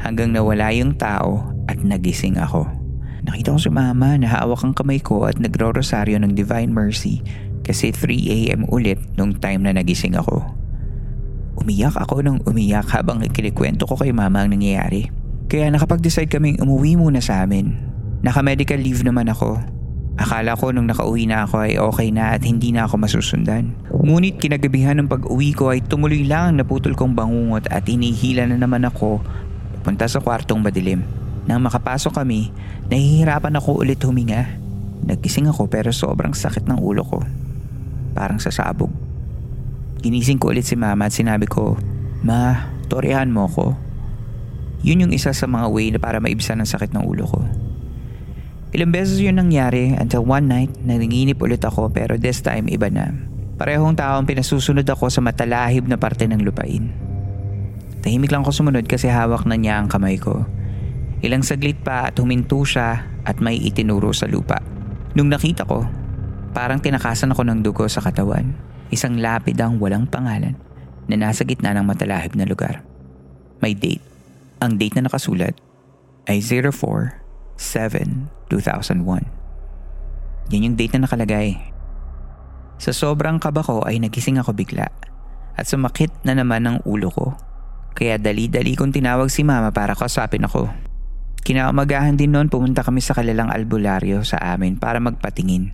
hanggang 0.00 0.33
nawala 0.33 0.73
yung 0.73 0.97
tao 0.97 1.52
at 1.69 1.81
nagising 1.81 2.37
ako. 2.40 2.69
Nakita 3.26 3.57
ko 3.57 3.59
si 3.59 3.71
mama 3.73 4.14
na 4.16 4.28
hawak 4.31 4.62
ang 4.62 4.76
kamay 4.76 5.02
ko 5.02 5.26
at 5.26 5.40
nagro-rosaryo 5.40 6.21
ng 6.23 6.37
Divine 6.37 6.71
Mercy 6.71 7.21
kasi 7.66 7.90
3am 7.90 8.71
ulit 8.71 9.02
nung 9.19 9.35
time 9.35 9.66
na 9.66 9.75
nagising 9.75 10.14
ako. 10.14 10.47
Umiyak 11.59 11.99
ako 11.99 12.23
nang 12.23 12.38
umiyak 12.47 12.87
habang 12.93 13.25
ikilikwento 13.25 13.88
ko 13.88 13.99
kay 13.99 14.14
mama 14.14 14.45
ang 14.45 14.55
nangyayari. 14.55 15.25
Kaya 15.47 15.71
nakapag-decide 15.71 16.26
kaming 16.26 16.59
umuwi 16.59 16.99
muna 16.99 17.23
sa 17.23 17.47
amin. 17.47 17.71
Naka-medical 18.26 18.83
leave 18.83 19.07
naman 19.07 19.31
ako. 19.31 19.62
Akala 20.19 20.59
ko 20.59 20.73
nung 20.73 20.91
nakauwi 20.91 21.29
na 21.29 21.47
ako 21.47 21.57
ay 21.62 21.79
okay 21.79 22.09
na 22.11 22.35
at 22.35 22.43
hindi 22.43 22.75
na 22.75 22.88
ako 22.88 22.99
masusundan. 22.99 23.76
Ngunit 23.93 24.43
kinagabihan 24.43 24.99
ng 24.99 25.07
pag-uwi 25.12 25.55
ko 25.55 25.71
ay 25.71 25.85
tumuloy 25.85 26.26
lang 26.26 26.50
ang 26.50 26.57
naputol 26.65 26.99
kong 26.99 27.15
bangungot 27.15 27.71
at 27.71 27.87
inihila 27.87 28.49
na 28.49 28.59
naman 28.59 28.83
ako 28.88 29.23
papunta 29.87 30.11
sa 30.11 30.19
kwartong 30.19 30.67
madilim. 30.67 31.07
Nang 31.47 31.62
makapasok 31.62 32.19
kami, 32.19 32.50
nahihirapan 32.91 33.55
ako 33.55 33.87
ulit 33.87 34.03
huminga. 34.03 34.50
Nagising 35.07 35.47
ako 35.47 35.71
pero 35.71 35.95
sobrang 35.95 36.35
sakit 36.35 36.67
ng 36.67 36.83
ulo 36.83 37.07
ko. 37.07 37.23
Parang 38.19 38.43
sasabog. 38.43 38.91
Ginising 40.03 40.43
ko 40.43 40.50
ulit 40.50 40.67
si 40.67 40.75
mama 40.75 41.07
at 41.07 41.15
sinabi 41.15 41.47
ko, 41.47 41.79
Ma, 42.26 42.67
torihan 42.91 43.31
mo 43.31 43.47
ko. 43.47 43.79
Yun 44.87 45.11
yung 45.11 45.12
isa 45.12 45.35
sa 45.35 45.50
mga 45.50 45.66
way 45.66 45.90
na 45.90 45.99
para 45.99 46.23
maibsan 46.23 46.62
ang 46.62 46.71
sakit 46.71 46.95
ng 46.95 47.02
ulo 47.02 47.26
ko. 47.26 47.43
Ilang 48.71 48.95
beses 48.95 49.19
yun 49.19 49.35
nangyari 49.35 49.99
until 49.99 50.23
one 50.23 50.47
night 50.47 50.71
nanginginip 50.87 51.43
ulit 51.43 51.66
ako 51.66 51.90
pero 51.90 52.14
this 52.14 52.38
time 52.38 52.71
iba 52.71 52.87
na. 52.87 53.11
Parehong 53.59 53.99
taong 53.99 54.31
pinasusunod 54.31 54.87
ako 54.87 55.11
sa 55.11 55.19
matalahib 55.19 55.90
na 55.90 55.99
parte 55.99 56.31
ng 56.31 56.38
lupain. 56.38 56.93
Tahimik 57.99 58.31
lang 58.31 58.47
ako 58.47 58.62
sumunod 58.62 58.87
kasi 58.87 59.11
hawak 59.11 59.43
na 59.43 59.59
niya 59.59 59.83
ang 59.83 59.90
kamay 59.90 60.23
ko. 60.23 60.47
Ilang 61.25 61.43
saglit 61.43 61.83
pa 61.83 62.07
at 62.07 62.14
huminto 62.23 62.62
siya 62.62 63.02
at 63.26 63.43
may 63.43 63.59
itinuro 63.59 64.14
sa 64.14 64.31
lupa. 64.31 64.62
Nung 65.19 65.33
nakita 65.33 65.66
ko, 65.66 65.83
parang 66.55 66.78
tinakasan 66.78 67.35
ako 67.35 67.43
ng 67.43 67.64
dugo 67.64 67.90
sa 67.90 68.05
katawan. 68.05 68.55
Isang 68.95 69.19
lapid 69.19 69.59
ang 69.59 69.83
walang 69.83 70.07
pangalan 70.07 70.55
na 71.11 71.16
nasa 71.19 71.43
gitna 71.43 71.75
ng 71.75 71.83
matalahib 71.83 72.38
na 72.38 72.47
lugar. 72.47 72.87
May 73.59 73.75
date. 73.75 74.15
Ang 74.57 74.81
date 74.81 74.97
na 74.97 75.05
nakasulat 75.05 75.53
ay 76.25 76.41
04-7-2001. 76.41 79.29
Yan 80.49 80.65
yung 80.65 80.77
date 80.81 80.97
na 80.97 81.05
nakalagay. 81.05 81.61
Sa 82.81 82.97
sobrang 82.97 83.37
kaba 83.37 83.61
ko 83.61 83.85
ay 83.85 84.01
nagising 84.01 84.41
ako 84.41 84.57
bigla 84.57 84.89
at 85.57 85.65
sumakit 85.69 86.13
na 86.25 86.33
naman 86.33 86.65
ang 86.65 86.81
ulo 86.89 87.13
ko. 87.13 87.37
Kaya 87.97 88.17
dali-dali 88.17 88.77
kong 88.77 88.93
tinawag 88.93 89.33
si 89.33 89.45
mama 89.45 89.73
para 89.73 89.97
kausapin 89.97 90.45
ako. 90.45 90.69
Kinaumagahan 91.45 92.17
din 92.17 92.33
noon 92.33 92.49
pumunta 92.49 92.85
kami 92.85 93.01
sa 93.01 93.17
kalalang 93.17 93.53
albularyo 93.53 94.25
sa 94.25 94.37
amin 94.41 94.81
para 94.81 95.01
magpatingin. 95.01 95.73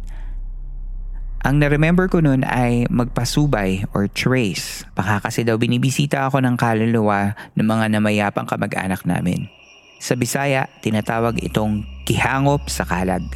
Ang 1.42 1.58
na-remember 1.58 2.06
ko 2.06 2.22
noon 2.22 2.46
ay 2.46 2.86
magpasubay 2.86 3.90
or 3.90 4.06
trace. 4.06 4.86
Baka 4.94 5.26
kasi 5.26 5.42
daw 5.42 5.58
binibisita 5.58 6.30
ako 6.30 6.38
ng 6.38 6.54
kaluluwa 6.54 7.34
ng 7.58 7.66
mga 7.66 7.98
namayapang 7.98 8.46
kamag-anak 8.46 9.02
namin. 9.02 9.50
Sa 9.98 10.14
Bisaya, 10.14 10.70
tinatawag 10.86 11.42
itong 11.42 11.82
kihangop 12.06 12.70
sa 12.70 12.86
kalag 12.86 13.26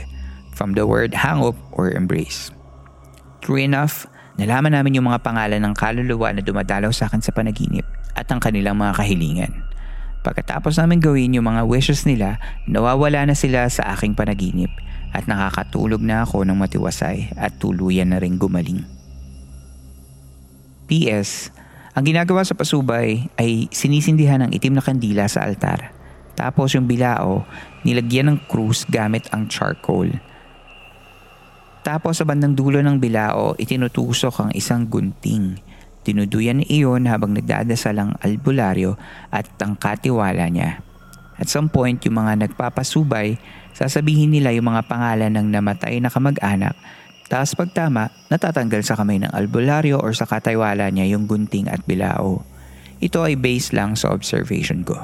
from 0.55 0.79
the 0.79 0.87
word 0.87 1.19
hangop 1.19 1.59
or 1.75 1.91
embrace. 1.91 2.55
True 3.43 3.59
enough, 3.59 4.07
nalaman 4.39 4.79
namin 4.79 5.03
yung 5.03 5.11
mga 5.11 5.27
pangalan 5.27 5.67
ng 5.67 5.75
kaluluwa 5.75 6.31
na 6.31 6.47
dumadalaw 6.47 6.95
sa 6.95 7.11
akin 7.11 7.27
sa 7.27 7.35
panaginip 7.35 7.87
at 8.15 8.31
ang 8.31 8.39
kanilang 8.39 8.79
mga 8.79 9.03
kahilingan. 9.03 9.66
Pagkatapos 10.27 10.75
namin 10.83 10.99
gawin 10.99 11.39
yung 11.39 11.47
mga 11.47 11.63
wishes 11.63 12.03
nila, 12.03 12.43
nawawala 12.67 13.31
na 13.31 13.39
sila 13.39 13.71
sa 13.71 13.95
aking 13.95 14.19
panaginip 14.19 14.75
at 15.15 15.31
nakakatulog 15.31 16.03
na 16.03 16.27
ako 16.27 16.43
ng 16.43 16.59
matiwasay 16.59 17.31
at 17.39 17.55
tuluyan 17.63 18.11
na 18.11 18.19
rin 18.19 18.35
gumaling. 18.35 18.83
P.S. 20.91 21.55
Ang 21.95 22.11
ginagawa 22.11 22.43
sa 22.43 22.59
pasubay 22.59 23.31
ay 23.39 23.71
sinisindihan 23.71 24.43
ng 24.43 24.51
itim 24.51 24.75
na 24.75 24.83
kandila 24.83 25.31
sa 25.31 25.47
altar. 25.47 25.95
Tapos 26.35 26.75
yung 26.75 26.91
bilao, 26.91 27.47
nilagyan 27.87 28.35
ng 28.35 28.39
krus 28.51 28.83
gamit 28.91 29.31
ang 29.31 29.47
charcoal. 29.47 30.11
Tapos 31.87 32.19
sa 32.19 32.27
bandang 32.27 32.59
dulo 32.59 32.83
ng 32.83 32.99
bilao, 32.99 33.55
itinutusok 33.63 34.43
ang 34.43 34.51
isang 34.59 34.91
gunting 34.91 35.55
Tinuduyan 36.07 36.63
iyon 36.63 37.11
habang 37.11 37.35
nagdadasal 37.35 37.99
ang 37.99 38.11
albularyo 38.23 38.95
at 39.35 39.51
ang 39.59 39.75
katiwala 39.75 40.47
niya. 40.47 40.79
At 41.35 41.51
some 41.51 41.67
point, 41.67 41.99
yung 42.07 42.23
mga 42.23 42.47
nagpapasubay, 42.47 43.43
sasabihin 43.75 44.31
nila 44.31 44.55
yung 44.55 44.71
mga 44.71 44.87
pangalan 44.87 45.35
ng 45.35 45.51
namatay 45.51 45.99
na 45.99 46.09
kamag-anak 46.15 46.79
tapos 47.27 47.59
pagtama, 47.59 48.15
natatanggal 48.31 48.87
sa 48.87 48.95
kamay 48.95 49.19
ng 49.19 49.35
albularyo 49.35 49.99
or 49.99 50.15
sa 50.15 50.31
katiwala 50.31 50.87
niya 50.95 51.11
yung 51.11 51.27
gunting 51.27 51.67
at 51.67 51.83
bilao. 51.83 52.47
Ito 53.03 53.27
ay 53.27 53.35
based 53.35 53.75
lang 53.75 53.99
sa 53.99 54.15
observation 54.15 54.87
ko. 54.87 54.95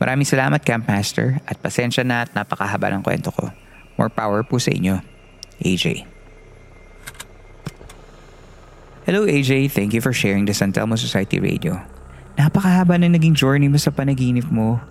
Maraming 0.00 0.24
salamat 0.24 0.64
Camp 0.64 0.88
Master 0.88 1.42
at 1.44 1.60
pasensya 1.60 2.02
na 2.06 2.24
at 2.24 2.32
napakahaba 2.32 2.88
ng 2.96 3.04
kwento 3.04 3.28
ko. 3.34 3.52
More 4.00 4.08
power 4.08 4.40
po 4.46 4.56
sa 4.56 4.72
inyo. 4.72 5.04
AJ. 5.60 6.17
Hello 9.08 9.24
AJ, 9.24 9.72
thank 9.72 9.96
you 9.96 10.04
for 10.04 10.12
sharing 10.12 10.44
the 10.44 10.52
San 10.52 10.68
Telmo 10.68 10.92
Society 10.92 11.40
Radio. 11.40 11.80
Napakahaba 12.36 13.00
na 13.00 13.08
naging 13.08 13.32
journey 13.32 13.64
mo 13.64 13.80
sa 13.80 13.88
panaginip 13.88 14.44
mo. 14.52 14.84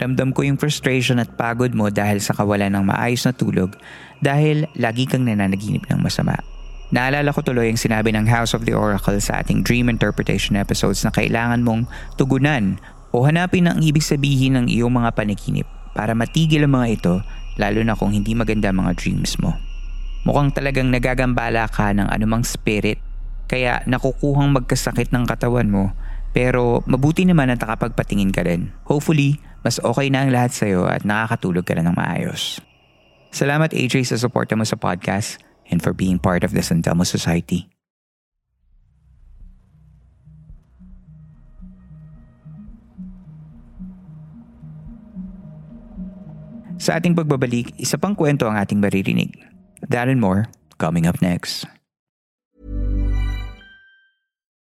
Ramdam 0.00 0.32
ko 0.32 0.48
yung 0.48 0.56
frustration 0.56 1.20
at 1.20 1.36
pagod 1.36 1.76
mo 1.76 1.92
dahil 1.92 2.24
sa 2.24 2.32
kawalan 2.32 2.72
ng 2.72 2.88
maayos 2.88 3.28
na 3.28 3.36
tulog 3.36 3.76
dahil 4.24 4.64
lagi 4.80 5.04
kang 5.04 5.28
nananaginip 5.28 5.84
ng 5.92 6.00
masama. 6.00 6.40
Naalala 6.88 7.36
ko 7.36 7.44
tuloy 7.44 7.68
ang 7.68 7.76
sinabi 7.76 8.16
ng 8.16 8.24
House 8.32 8.56
of 8.56 8.64
the 8.64 8.72
Oracle 8.72 9.20
sa 9.20 9.44
ating 9.44 9.60
Dream 9.60 9.92
Interpretation 9.92 10.56
episodes 10.56 11.04
na 11.04 11.12
kailangan 11.12 11.60
mong 11.60 11.84
tugunan 12.16 12.80
o 13.12 13.28
hanapin 13.28 13.68
ang 13.68 13.84
ibig 13.84 14.00
sabihin 14.00 14.56
ng 14.56 14.72
iyong 14.72 15.04
mga 15.04 15.12
panaginip 15.12 15.68
para 15.92 16.16
matigil 16.16 16.64
ang 16.64 16.80
mga 16.80 16.96
ito 16.96 17.14
lalo 17.60 17.84
na 17.84 17.92
kung 17.92 18.16
hindi 18.16 18.32
maganda 18.32 18.72
mga 18.72 18.96
dreams 18.96 19.36
mo. 19.36 19.52
Mukhang 20.24 20.48
talagang 20.56 20.88
nagagambala 20.88 21.68
ka 21.68 21.92
ng 21.92 22.08
anumang 22.08 22.40
spirit 22.40 23.09
kaya 23.50 23.82
nakukuhang 23.90 24.54
magkasakit 24.54 25.10
ng 25.10 25.26
katawan 25.26 25.66
mo 25.66 25.90
pero 26.30 26.86
mabuti 26.86 27.26
naman 27.26 27.50
na 27.50 27.58
nakapagpatingin 27.58 28.30
ka 28.30 28.46
rin. 28.46 28.70
Hopefully, 28.86 29.42
mas 29.66 29.82
okay 29.82 30.06
na 30.06 30.22
ang 30.22 30.30
lahat 30.30 30.54
sa'yo 30.54 30.86
at 30.86 31.02
nakakatulog 31.02 31.66
ka 31.66 31.74
na 31.74 31.90
ng 31.90 31.96
maayos. 31.98 32.62
Salamat 33.34 33.74
AJ 33.74 34.14
sa 34.14 34.16
suporta 34.18 34.54
mo 34.54 34.62
sa 34.62 34.78
podcast 34.78 35.42
and 35.66 35.82
for 35.82 35.90
being 35.90 36.22
part 36.22 36.46
of 36.46 36.54
the 36.54 36.62
San 36.62 36.82
Telmo 36.82 37.02
Society. 37.02 37.66
Sa 46.80 46.96
ating 46.96 47.12
pagbabalik, 47.12 47.76
isa 47.76 48.00
pang 48.00 48.16
kwento 48.16 48.48
ang 48.48 48.56
ating 48.56 48.80
maririnig. 48.80 49.36
And 49.84 50.22
more, 50.22 50.48
coming 50.80 51.04
up 51.04 51.20
next. 51.20 51.79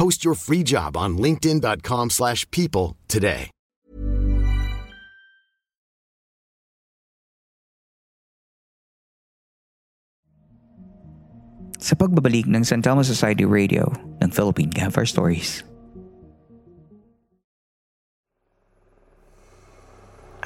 Post 0.00 0.24
your 0.24 0.32
free 0.32 0.64
job 0.64 0.96
on 0.96 1.20
linkedin.com 1.20 2.08
slash 2.08 2.48
people 2.48 2.96
today. 3.04 3.52
Sa 11.76 11.92
pagbabalik 12.00 12.48
ng 12.48 12.64
San 12.64 12.80
Telmo 12.80 13.04
Society 13.04 13.44
Radio 13.44 13.92
ng 14.24 14.32
Philippine 14.32 14.72
Campfire 14.72 15.04
Stories. 15.04 15.60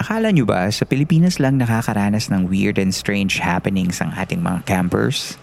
Akala 0.02 0.34
nyo 0.34 0.50
ba 0.50 0.66
sa 0.74 0.82
Pilipinas 0.82 1.38
lang 1.38 1.62
nakakaranas 1.62 2.26
ng 2.26 2.50
weird 2.50 2.74
and 2.74 2.90
strange 2.90 3.38
happenings 3.38 4.02
ang 4.02 4.10
ating 4.18 4.42
mga 4.42 4.66
campers? 4.66 5.38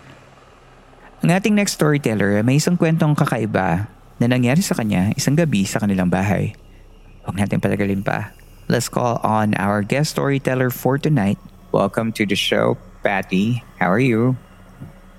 Ang 1.23 1.31
ating 1.31 1.55
next 1.55 1.79
storyteller 1.79 2.43
may 2.43 2.59
isang 2.59 2.75
kwentong 2.75 3.15
kakaiba 3.15 4.00
na 4.21 4.29
nangyari 4.29 4.61
sa 4.61 4.77
kanya 4.77 5.09
isang 5.17 5.33
gabi 5.33 5.65
sa 5.65 5.81
kanilang 5.81 6.13
bahay. 6.13 6.53
Huwag 7.25 7.41
natin 7.41 7.57
patagalin 7.57 8.05
pa. 8.05 8.29
Let's 8.69 8.85
call 8.85 9.17
on 9.25 9.57
our 9.57 9.81
guest 9.81 10.13
storyteller 10.13 10.69
for 10.69 11.01
tonight. 11.01 11.41
Welcome 11.73 12.13
to 12.21 12.29
the 12.29 12.37
show, 12.37 12.77
Patty. 13.01 13.65
How 13.81 13.89
are 13.89 13.99
you? 13.99 14.37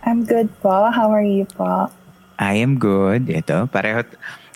I'm 0.06 0.22
good 0.22 0.54
po. 0.62 0.94
How 0.94 1.10
are 1.10 1.26
you 1.26 1.50
po? 1.50 1.90
I 2.38 2.62
am 2.62 2.78
good. 2.78 3.26
Ito, 3.26 3.66
pareho. 3.74 4.06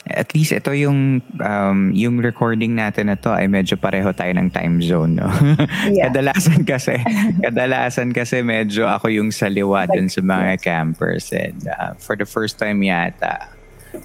At 0.06 0.30
least 0.38 0.54
ito 0.54 0.70
yung 0.70 1.18
um, 1.42 1.90
yung 1.90 2.22
recording 2.22 2.78
natin 2.78 3.10
na 3.10 3.18
to 3.18 3.34
ay 3.34 3.50
medyo 3.50 3.74
pareho 3.74 4.14
tayo 4.14 4.30
ng 4.30 4.54
time 4.54 4.78
zone. 4.78 5.18
No? 5.18 5.26
Yeah. 5.90 6.10
kadalasan 6.10 6.62
kasi, 6.62 6.98
kadalasan 7.46 8.14
kasi 8.14 8.46
medyo 8.46 8.86
ako 8.86 9.10
yung 9.10 9.34
saliwa 9.34 9.90
dun 9.90 10.06
sa 10.06 10.22
mga 10.22 10.62
campers. 10.62 11.34
And 11.34 11.66
uh, 11.66 11.98
for 11.98 12.14
the 12.14 12.26
first 12.26 12.58
time 12.62 12.82
yata, 12.86 13.55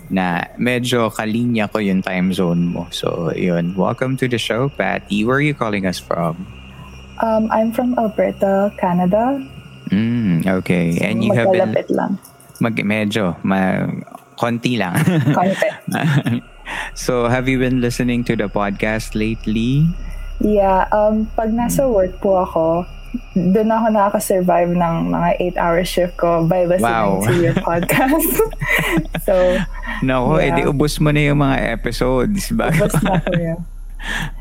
na 0.09 0.47
medyo 0.57 1.09
kalinya 1.11 1.67
ko 1.71 1.79
yung 1.79 2.01
time 2.01 2.33
zone 2.33 2.71
mo. 2.71 2.87
So, 2.91 3.31
yun. 3.35 3.75
Welcome 3.75 4.17
to 4.21 4.27
the 4.27 4.37
show, 4.37 4.69
Patty. 4.69 5.23
Where 5.23 5.37
are 5.37 5.45
you 5.45 5.53
calling 5.53 5.85
us 5.85 5.99
from? 5.99 6.47
Um, 7.21 7.47
I'm 7.51 7.71
from 7.71 7.93
Alberta, 7.97 8.73
Canada. 8.79 9.39
Mm, 9.91 10.47
okay. 10.61 10.97
And 11.01 11.23
you 11.23 11.33
have 11.33 11.51
been... 11.51 11.75
Lang. 11.89 12.17
Mag, 12.61 12.77
medyo, 12.85 13.35
ma, 13.43 13.89
konti 14.37 14.77
lang. 14.77 14.95
Konti. 15.37 15.67
so, 16.93 17.27
have 17.27 17.49
you 17.49 17.57
been 17.57 17.81
listening 17.81 18.23
to 18.25 18.35
the 18.35 18.49
podcast 18.49 19.13
lately? 19.13 19.89
Yeah, 20.41 20.89
um, 20.89 21.29
pag 21.37 21.53
nasa 21.53 21.85
work 21.85 22.17
po 22.17 22.41
ako, 22.41 22.85
doon 23.33 23.69
ako 23.69 23.85
nakaka-survive 23.91 24.71
ng 24.71 24.95
mga 25.11 25.29
8-hour 25.55 25.81
shift 25.83 26.15
ko 26.15 26.43
by 26.45 26.63
listening 26.63 26.87
Wow. 26.87 27.23
to 27.23 27.33
your 27.37 27.55
podcast. 27.67 28.31
so, 29.27 29.35
Nako, 30.01 30.39
Yeah. 30.39 30.47
edi 30.55 30.61
ubos 30.63 30.97
mo 30.97 31.11
na 31.11 31.21
yung 31.27 31.39
mga 31.39 31.75
episodes. 31.75 32.51
Bago. 32.51 32.87
ubos 32.87 32.95
na 33.03 33.19
po 33.19 33.31
yun. 33.49 33.59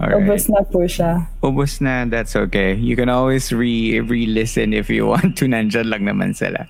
Alright. 0.00 0.16
Ubos 0.24 0.48
na 0.48 0.60
po 0.64 0.80
siya. 0.88 1.28
Ubos 1.44 1.84
na, 1.84 2.08
that's 2.08 2.32
okay. 2.32 2.72
You 2.72 2.96
can 2.96 3.12
always 3.12 3.52
re 3.52 4.00
re-listen 4.00 4.72
if 4.72 4.88
you 4.88 5.04
want 5.04 5.36
to. 5.36 5.44
Nandyan 5.44 5.92
lang 5.92 6.08
naman 6.08 6.32
sila. 6.32 6.64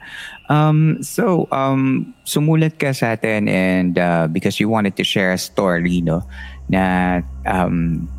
Um, 0.50 0.98
so, 0.98 1.46
um, 1.54 2.10
sumulat 2.26 2.82
ka 2.82 2.90
sa 2.90 3.14
atin 3.14 3.46
and 3.46 3.94
uh, 3.94 4.26
because 4.26 4.58
you 4.58 4.66
wanted 4.66 4.98
to 4.98 5.06
share 5.06 5.30
a 5.30 5.38
story, 5.38 6.02
no, 6.02 6.26
na 6.66 7.22
um, 7.46 8.10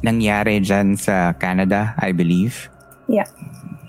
nangyari 0.00 0.64
dyan 0.64 0.96
sa 0.96 1.36
Canada, 1.36 1.92
I 2.00 2.16
believe. 2.16 2.72
Yeah. 3.10 3.26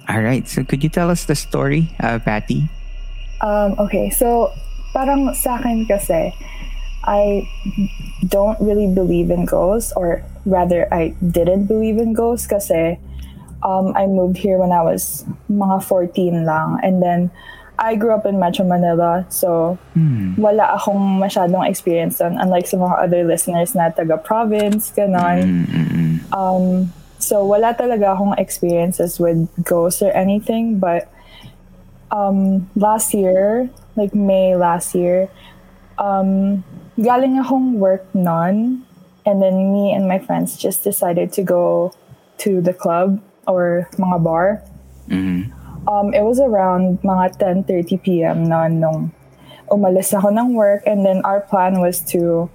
All 0.09 0.21
right. 0.21 0.49
So, 0.49 0.65
could 0.65 0.83
you 0.83 0.89
tell 0.89 1.13
us 1.13 1.25
the 1.25 1.37
story, 1.37 1.93
uh, 2.01 2.17
Patty? 2.17 2.65
Um, 3.41 3.77
okay, 3.77 4.09
so 4.09 4.49
parang 4.93 5.33
sa 5.37 5.61
akin 5.61 5.85
kasi, 5.85 6.33
I 7.05 7.45
don't 8.25 8.57
really 8.61 8.89
believe 8.89 9.29
in 9.29 9.45
ghosts, 9.45 9.93
or 9.93 10.25
rather, 10.45 10.89
I 10.93 11.13
didn't 11.21 11.69
believe 11.69 12.01
in 12.01 12.13
ghosts 12.13 12.49
kasi 12.49 12.97
um, 13.61 13.93
I 13.93 14.09
moved 14.09 14.37
here 14.37 14.57
when 14.57 14.73
I 14.73 14.81
was 14.81 15.25
mga 15.49 15.85
14 15.85 16.45
lang. 16.45 16.81
And 16.81 17.01
then, 17.01 17.29
I 17.81 17.95
grew 17.95 18.13
up 18.13 18.25
in 18.25 18.37
Metro 18.37 18.65
Manila, 18.65 19.25
so 19.29 19.77
wala 20.37 20.77
akong 20.77 21.17
masyadong 21.17 21.65
experience 21.65 22.21
doon, 22.21 22.37
unlike 22.37 22.69
sa 22.69 22.77
mga 22.77 22.95
other 23.01 23.21
listeners 23.25 23.73
na 23.73 23.89
taga-province, 23.89 24.93
ganon. 24.93 25.65
Um, 26.29 26.93
so 27.31 27.47
wala 27.47 27.71
talaga 27.71 28.11
akong 28.11 28.35
experiences 28.35 29.15
with 29.15 29.47
ghosts 29.63 30.03
or 30.03 30.11
anything, 30.11 30.83
but 30.83 31.07
um, 32.11 32.67
last 32.75 33.15
year, 33.15 33.71
like 33.95 34.11
May 34.11 34.59
last 34.59 34.91
year, 34.91 35.31
um, 35.95 36.59
galing 36.99 37.39
akong 37.39 37.79
work 37.79 38.03
nun, 38.11 38.83
and 39.23 39.39
then 39.39 39.71
me 39.71 39.95
and 39.95 40.11
my 40.11 40.19
friends 40.19 40.59
just 40.59 40.83
decided 40.83 41.31
to 41.31 41.41
go 41.41 41.95
to 42.43 42.59
the 42.59 42.75
club 42.75 43.23
or 43.47 43.87
mga 43.95 44.19
bar. 44.19 44.59
Um, 45.87 46.11
it 46.11 46.27
was 46.27 46.43
around 46.43 46.99
mga 46.99 47.39
10.30 47.63 48.03
p.m. 48.03 48.43
noon 48.43 48.83
nung 48.83 49.15
umalis 49.71 50.11
ako 50.11 50.35
ng 50.35 50.51
work, 50.51 50.83
and 50.83 51.07
then 51.07 51.23
our 51.23 51.39
plan 51.47 51.79
was 51.79 52.03
to 52.11 52.51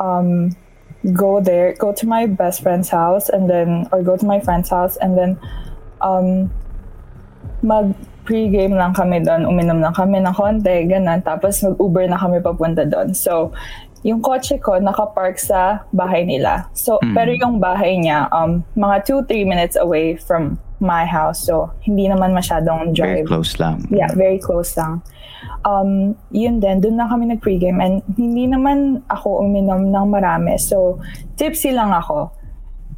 um, 0.00 0.56
go 1.10 1.42
there, 1.42 1.74
go 1.74 1.90
to 1.90 2.06
my 2.06 2.26
best 2.30 2.62
friend's 2.62 2.88
house, 2.88 3.28
and 3.28 3.50
then, 3.50 3.90
or 3.90 4.02
go 4.02 4.16
to 4.16 4.26
my 4.26 4.38
friend's 4.38 4.70
house, 4.70 4.94
and 5.02 5.18
then 5.18 5.34
um, 5.98 6.50
mag 7.62 7.94
pre-game 8.22 8.78
lang 8.78 8.94
kami 8.94 9.18
doon, 9.18 9.50
uminom 9.50 9.82
lang 9.82 9.90
kami 9.90 10.22
ng 10.22 10.30
konti, 10.30 10.86
ganun. 10.86 11.18
Tapos 11.26 11.58
mag-Uber 11.58 12.06
na 12.06 12.14
kami 12.14 12.38
papunta 12.38 12.86
doon. 12.86 13.10
So, 13.10 13.50
yung 14.06 14.22
kotse 14.22 14.62
ko 14.62 14.78
nakapark 14.78 15.38
sa 15.42 15.82
bahay 15.90 16.22
nila. 16.22 16.70
So, 16.70 17.02
pero 17.18 17.34
yung 17.34 17.58
bahay 17.58 17.98
niya, 17.98 18.30
um, 18.30 18.62
mga 18.78 19.26
2-3 19.26 19.42
minutes 19.46 19.74
away 19.74 20.14
from 20.14 20.58
my 20.82 21.06
house. 21.06 21.46
So, 21.46 21.70
hindi 21.86 22.10
naman 22.10 22.34
masyadong 22.34 22.92
Very 22.92 23.22
drive. 23.22 23.30
close 23.30 23.56
lang. 23.62 23.86
Yeah, 23.88 24.10
very 24.12 24.42
close 24.42 24.74
lang. 24.74 25.00
Um, 25.62 26.18
yun 26.34 26.58
din, 26.58 26.82
doon 26.82 26.98
na 26.98 27.06
kami 27.06 27.30
nag-pregame 27.30 27.78
and 27.78 27.94
hindi 28.18 28.50
naman 28.50 29.06
ako 29.06 29.46
uminom 29.46 29.94
ng 29.94 30.06
marami. 30.10 30.58
So, 30.58 30.98
tipsy 31.38 31.70
lang 31.70 31.94
ako. 31.94 32.34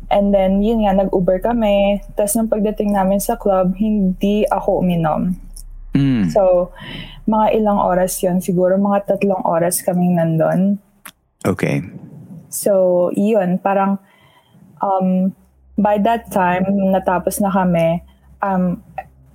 And 0.08 0.32
then, 0.32 0.64
yun 0.64 0.84
nga, 0.84 0.96
nag-Uber 0.96 1.44
kami. 1.44 2.00
Tapos 2.16 2.36
nung 2.36 2.48
pagdating 2.48 2.92
namin 2.92 3.20
sa 3.20 3.36
club, 3.36 3.76
hindi 3.76 4.48
ako 4.48 4.80
uminom. 4.80 5.36
Mm. 5.94 6.28
So, 6.32 6.72
mga 7.24 7.56
ilang 7.56 7.80
oras 7.80 8.20
yun. 8.20 8.40
Siguro 8.40 8.76
mga 8.76 9.14
tatlong 9.14 9.44
oras 9.44 9.80
kaming 9.80 10.16
nandun. 10.16 10.80
Okay. 11.44 11.84
So, 12.48 13.08
yun, 13.16 13.60
parang 13.60 14.00
um, 14.80 15.32
by 15.78 15.98
that 15.98 16.30
time, 16.30 16.64
natapos 16.92 17.40
na 17.40 17.50
kami, 17.50 18.02
um, 18.42 18.82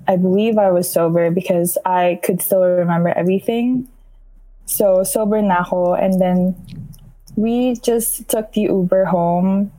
I 0.08 0.16
believe 0.16 0.58
I 0.58 0.72
was 0.72 0.90
sober 0.90 1.30
because 1.30 1.78
I 1.86 2.20
could 2.24 2.42
still 2.42 2.64
remember 2.64 3.10
everything. 3.10 3.88
So, 4.66 5.04
sober 5.04 5.42
na 5.42 5.62
ako. 5.62 5.94
And 5.94 6.20
then, 6.22 6.56
we 7.36 7.76
just 7.82 8.28
took 8.30 8.54
the 8.54 8.70
Uber 8.70 9.06
home 9.06 9.72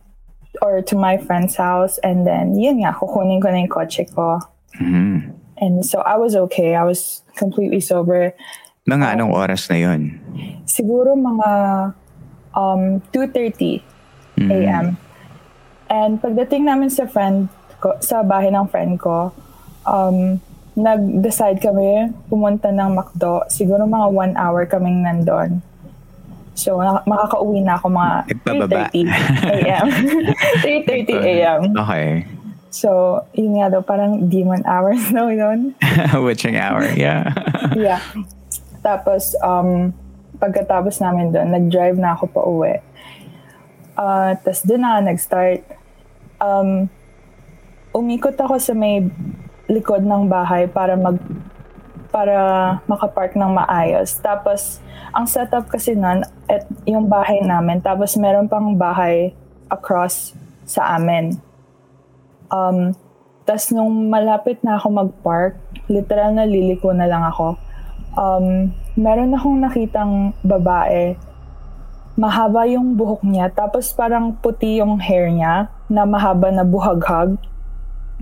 or 0.62 0.82
to 0.82 0.94
my 0.96 1.18
friend's 1.18 1.56
house. 1.56 1.98
And 2.02 2.26
then, 2.26 2.58
yun 2.58 2.82
nga, 2.82 2.94
kukunin 2.94 3.42
ko 3.42 3.50
na 3.50 3.66
yung 3.66 3.72
kotse 3.72 4.06
ko. 4.14 4.38
Mhm. 4.78 5.34
And 5.58 5.84
so, 5.84 6.00
I 6.02 6.16
was 6.16 6.34
okay. 6.48 6.74
I 6.74 6.84
was 6.84 7.22
completely 7.34 7.80
sober. 7.80 8.32
Mga 8.86 9.18
anong 9.18 9.34
oras 9.34 9.68
na 9.70 9.76
yun? 9.76 10.18
siguro 10.70 11.18
mga 11.18 11.50
um, 12.54 13.02
2.30 13.10 13.82
a.m. 14.46 14.96
And 15.90 16.22
pagdating 16.22 16.70
namin 16.70 16.86
sa 16.86 17.04
friend 17.04 17.50
ko, 17.82 17.98
sa 17.98 18.22
bahay 18.22 18.54
ng 18.54 18.70
friend 18.70 18.94
ko, 18.96 19.34
um, 19.82 20.38
nag-decide 20.78 21.58
kami 21.58 22.14
pumunta 22.30 22.70
ng 22.70 22.94
McDo. 22.94 23.42
Siguro 23.50 23.84
mga 23.84 24.06
one 24.06 24.34
hour 24.38 24.62
kaming 24.70 25.02
nandun. 25.02 25.58
So, 26.54 26.78
na- 26.78 27.02
makakauwi 27.08 27.64
na 27.64 27.74
ako 27.74 27.86
mga 27.90 28.14
Nagpababa. 28.30 28.80
3.30 28.94 29.66
a.m. 29.66 29.86
3.30 30.62 31.30
a.m. 31.34 31.60
Okay. 31.74 32.06
So, 32.70 33.18
yun 33.34 33.58
nga 33.58 33.66
daw, 33.74 33.82
parang 33.82 34.30
demon 34.30 34.62
hours 34.62 35.02
daw 35.16 35.26
yun. 35.26 35.74
Witching 36.26 36.54
hour, 36.54 36.86
yeah. 36.94 37.34
yeah. 37.74 37.98
Tapos, 38.78 39.34
um, 39.42 39.90
pagkatapos 40.38 41.02
namin 41.02 41.34
doon, 41.34 41.50
nag-drive 41.50 41.98
na 41.98 42.14
ako 42.14 42.24
pa 42.30 42.40
uwi. 42.46 42.74
Uh, 43.98 44.32
Tapos 44.40 44.62
doon 44.62 44.80
na 44.80 45.02
nag-start. 45.02 45.66
Um, 46.40 46.88
umikot 47.92 48.34
ako 48.40 48.56
sa 48.56 48.72
may 48.72 49.04
likod 49.70 50.02
ng 50.02 50.26
bahay 50.26 50.66
para 50.66 50.98
mag 50.98 51.20
para 52.10 52.36
makapark 52.90 53.38
ng 53.38 53.54
maayos. 53.54 54.18
Tapos, 54.18 54.82
ang 55.14 55.30
setup 55.30 55.70
kasi 55.70 55.94
nun, 55.94 56.26
at 56.50 56.66
yung 56.82 57.06
bahay 57.06 57.38
namin, 57.38 57.78
tapos 57.78 58.18
meron 58.18 58.50
pang 58.50 58.74
bahay 58.74 59.30
across 59.70 60.34
sa 60.66 60.98
amin. 60.98 61.38
Um, 62.50 62.98
tas 63.46 63.70
nung 63.70 64.10
malapit 64.10 64.58
na 64.66 64.74
ako 64.74 65.06
mag-park, 65.06 65.54
literal 65.86 66.34
na 66.34 66.42
liliko 66.50 66.90
na 66.90 67.06
lang 67.06 67.22
ako. 67.22 67.54
Um, 68.18 68.74
meron 68.98 69.30
akong 69.30 69.62
nakitang 69.62 70.34
babae. 70.42 71.14
Mahaba 72.18 72.66
yung 72.66 72.98
buhok 72.98 73.22
niya, 73.22 73.54
tapos 73.54 73.94
parang 73.94 74.34
puti 74.34 74.82
yung 74.82 74.98
hair 74.98 75.30
niya 75.30 75.70
na 75.90 76.06
mahaba 76.06 76.54
na 76.54 76.62
buhaghag. 76.62 77.34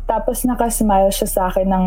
Tapos 0.09 0.43
nakasmile 0.49 1.13
siya 1.13 1.29
sa 1.29 1.43
akin 1.53 1.69
ng 1.69 1.87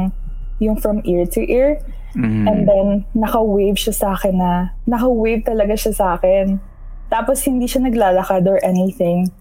yung 0.62 0.78
from 0.78 1.02
ear 1.04 1.26
to 1.26 1.42
ear. 1.42 1.82
And 2.12 2.68
then, 2.68 3.08
naka-wave 3.16 3.80
siya 3.80 3.96
sa 3.96 4.08
akin 4.20 4.36
na, 4.36 4.76
naka-wave 4.84 5.48
talaga 5.48 5.80
siya 5.80 5.96
sa 5.96 6.06
akin. 6.20 6.60
Tapos, 7.08 7.40
hindi 7.48 7.72
siya 7.72 7.88
naglalakad 7.88 8.44
or 8.52 8.60
anything. 8.68 9.32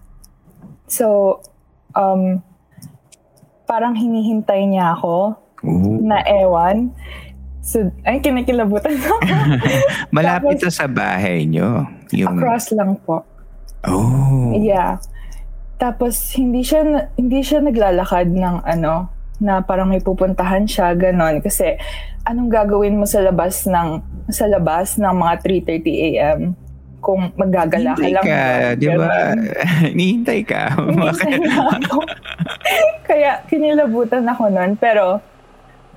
So, 0.87 1.39
um, 1.91 2.39
parang 3.67 3.99
hinihintay 3.99 4.71
niya 4.71 4.95
ako 4.95 5.35
Ooh. 5.67 5.99
na 5.99 6.23
ewan. 6.23 6.95
So, 7.59 7.91
ay, 8.07 8.23
kinikilabutan 8.23 8.95
ako. 8.95 9.15
Malapit 10.15 10.63
Tapos- 10.63 10.79
sa 10.79 10.87
bahay 10.87 11.43
nyo. 11.43 11.85
Yung, 12.15 12.39
Across 12.39 12.71
lang 12.71 12.95
po. 13.03 13.19
oh. 13.83 14.55
Yeah. 14.55 15.03
Tapos, 15.81 16.37
hindi 16.37 16.61
siya, 16.61 17.09
hindi 17.17 17.41
siya 17.41 17.65
naglalakad 17.65 18.29
ng 18.29 18.61
ano, 18.61 19.09
na 19.41 19.65
parang 19.65 19.89
may 19.89 19.99
pupuntahan 19.99 20.69
siya, 20.69 20.93
ganon. 20.93 21.41
Kasi 21.41 21.73
anong 22.29 22.53
gagawin 22.53 23.01
mo 23.01 23.09
sa 23.09 23.25
labas 23.25 23.65
ng 23.65 23.97
sa 24.29 24.45
labas 24.45 25.01
ng 25.01 25.09
mga 25.09 25.33
3.30 25.41 26.07
a.m. 26.13 26.39
kung 27.01 27.33
maggagala 27.33 27.97
ka 27.97 28.05
lang. 28.05 28.23
Ka, 28.23 28.77
di 28.77 28.87
ba? 28.93 29.33
Nihintay 29.97 30.45
ka. 30.45 30.77
Ako. 31.81 32.05
Kaya 33.09 33.41
kinilabutan 33.49 34.23
ako 34.29 34.53
nun. 34.53 34.77
Pero 34.77 35.17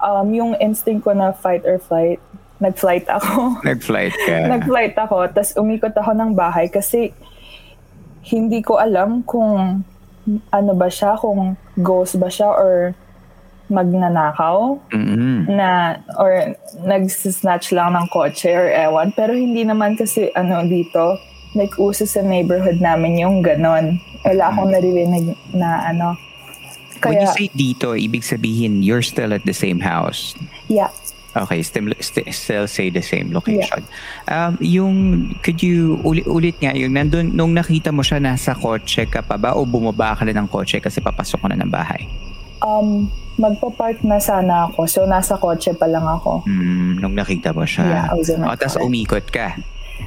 um, 0.01 0.27
yung 0.33 0.53
instinct 0.59 1.05
ko 1.05 1.13
na 1.13 1.37
fight 1.37 1.63
or 1.69 1.77
flight, 1.77 2.19
nag-flight 2.59 3.05
ako. 3.13 3.61
Nag-flight 3.61 4.17
ka. 4.25 4.37
nag-flight 4.57 4.97
ako. 4.97 5.29
Tapos 5.31 5.53
umikot 5.61 5.93
ako 5.93 6.17
ng 6.17 6.33
bahay 6.33 6.73
kasi 6.73 7.13
hindi 8.25 8.65
ko 8.65 8.81
alam 8.81 9.23
kung 9.29 9.85
ano 10.51 10.73
ba 10.73 10.89
siya, 10.89 11.21
kung 11.21 11.57
ghost 11.77 12.17
ba 12.17 12.33
siya 12.33 12.49
or 12.49 12.97
magnanakaw 13.69 14.77
mm-hmm. 14.93 15.49
na 15.49 16.01
or 16.21 16.57
nag-snatch 16.85 17.73
lang 17.73 17.97
ng 17.97 18.07
kotse 18.13 18.53
or 18.53 18.69
ewan. 18.69 19.13
Pero 19.17 19.33
hindi 19.33 19.65
naman 19.65 19.97
kasi 19.97 20.29
ano 20.37 20.65
dito, 20.65 21.17
like 21.57 21.73
uso 21.81 22.05
sa 22.05 22.21
neighborhood 22.21 22.81
namin 22.81 23.21
yung 23.21 23.41
ganon. 23.41 24.01
Wala 24.25 24.53
akong 24.53 24.73
mm-hmm. 24.73 24.77
naririnig 24.77 25.27
na 25.53 25.93
ano. 25.93 26.17
Kaya, 27.01 27.21
When 27.21 27.21
you 27.21 27.33
say 27.37 27.49
dito, 27.53 27.93
ibig 27.93 28.25
sabihin 28.25 28.81
you're 28.81 29.05
still 29.05 29.33
at 29.37 29.45
the 29.45 29.57
same 29.57 29.81
house? 29.81 30.33
Yeah. 30.73 30.89
Okay, 31.35 31.67
still, 31.67 31.91
still 32.31 32.67
say 32.71 32.95
the 32.95 33.03
same 33.03 33.35
location. 33.35 33.83
Yeah. 33.83 34.31
Um, 34.31 34.53
yung, 34.63 34.95
could 35.43 35.59
you, 35.59 35.99
ulit, 36.07 36.31
ulit 36.31 36.57
nga, 36.63 36.71
yung 36.79 36.95
nandun, 36.95 37.35
nung 37.35 37.51
nakita 37.51 37.91
mo 37.91 38.07
siya, 38.07 38.23
nasa 38.23 38.55
kotse 38.55 39.11
ka 39.11 39.19
pa 39.19 39.35
ba 39.35 39.59
o 39.59 39.67
bumaba 39.67 40.15
ka 40.15 40.23
na 40.23 40.31
ng 40.31 40.47
kotse 40.47 40.79
kasi 40.79 41.03
papasok 41.03 41.43
ka 41.43 41.49
na 41.51 41.59
ng 41.59 41.71
bahay? 41.75 42.07
Um, 42.63 43.11
magpa-park 43.35 44.07
na 44.07 44.23
sana 44.23 44.71
ako. 44.71 44.87
So, 44.87 45.11
nasa 45.11 45.35
kotse 45.35 45.75
pa 45.75 45.91
lang 45.91 46.07
ako. 46.07 46.47
Mm, 46.47 47.03
nung 47.03 47.19
nakita 47.19 47.51
mo 47.51 47.67
siya. 47.67 47.83
Yeah, 47.83 48.07
I 48.07 48.15
was 48.15 48.31
in 48.31 48.39
my 48.39 48.55
oh, 48.55 48.57
Tapos 48.57 48.79
umikot 48.79 49.27
ka. 49.35 49.59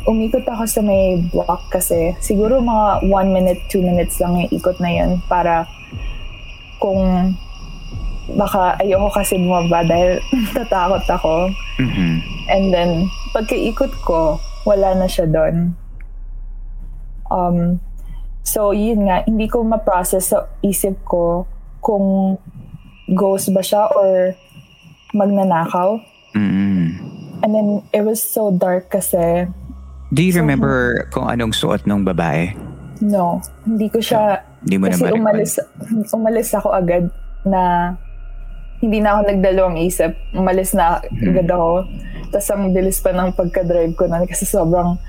Umikot 0.07 0.47
ako 0.47 0.63
sa 0.63 0.79
may 0.79 1.19
block 1.27 1.67
kasi 1.67 2.15
siguro 2.23 2.63
mga 2.63 3.03
1 3.03 3.35
minute, 3.35 3.59
2 3.67 3.83
minutes 3.83 4.23
lang 4.23 4.39
yung 4.39 4.51
ikot 4.55 4.79
na 4.79 4.91
yun 4.95 5.19
para 5.27 5.67
kung 6.79 7.35
baka 8.35 8.75
ayoko 8.83 9.07
kasi 9.15 9.39
bumaba 9.39 9.85
dahil 9.87 10.19
tatakot 10.55 11.03
ako. 11.07 11.35
Mm-hmm. 11.79 12.13
And 12.51 12.65
then, 12.73 12.91
pagkaikot 13.31 13.93
ko, 14.03 14.39
wala 14.67 14.95
na 14.99 15.07
siya 15.07 15.27
doon. 15.31 15.75
Um, 17.31 17.79
so, 18.43 18.71
yun 18.75 19.07
nga, 19.07 19.23
hindi 19.23 19.47
ko 19.47 19.63
ma-process 19.63 20.35
sa 20.35 20.47
isip 20.63 20.99
ko 21.07 21.47
kung 21.79 22.35
ghost 23.15 23.51
ba 23.55 23.63
siya 23.63 23.87
or 23.95 24.35
magnanakaw. 25.15 25.99
Mm-hmm. 26.35 26.83
And 27.43 27.51
then, 27.55 27.67
it 27.95 28.03
was 28.03 28.19
so 28.19 28.51
dark 28.51 28.91
kasi. 28.91 29.47
Do 30.11 30.19
you 30.23 30.35
so, 30.35 30.43
remember 30.43 31.07
kung 31.15 31.27
anong 31.27 31.55
suot 31.55 31.87
ng 31.87 32.03
babae? 32.03 32.51
No, 33.03 33.39
hindi 33.63 33.87
ko 33.91 34.01
siya. 34.01 34.41
Hindi 34.63 34.75
mo 34.81 34.89
kasi 34.89 35.05
na 35.05 35.13
umalis, 35.13 35.53
umalis 36.11 36.49
ako 36.57 36.73
agad 36.73 37.05
na 37.45 37.93
hindi 38.81 39.01
na 39.01 39.17
ako 39.17 39.21
nagdalawang 39.33 39.77
isip. 39.81 40.13
Umalis 40.37 40.77
na 40.77 41.01
hmm. 41.01 41.33
agad 41.33 41.49
ako. 41.49 41.69
Tapos 42.29 42.47
ang 42.51 42.63
bilis 42.75 42.99
pa 43.01 43.11
ng 43.15 43.33
pagka-drive 43.33 43.93
ko 43.97 44.05
na 44.05 44.25
kasi 44.27 44.45
sobrang 44.45 44.99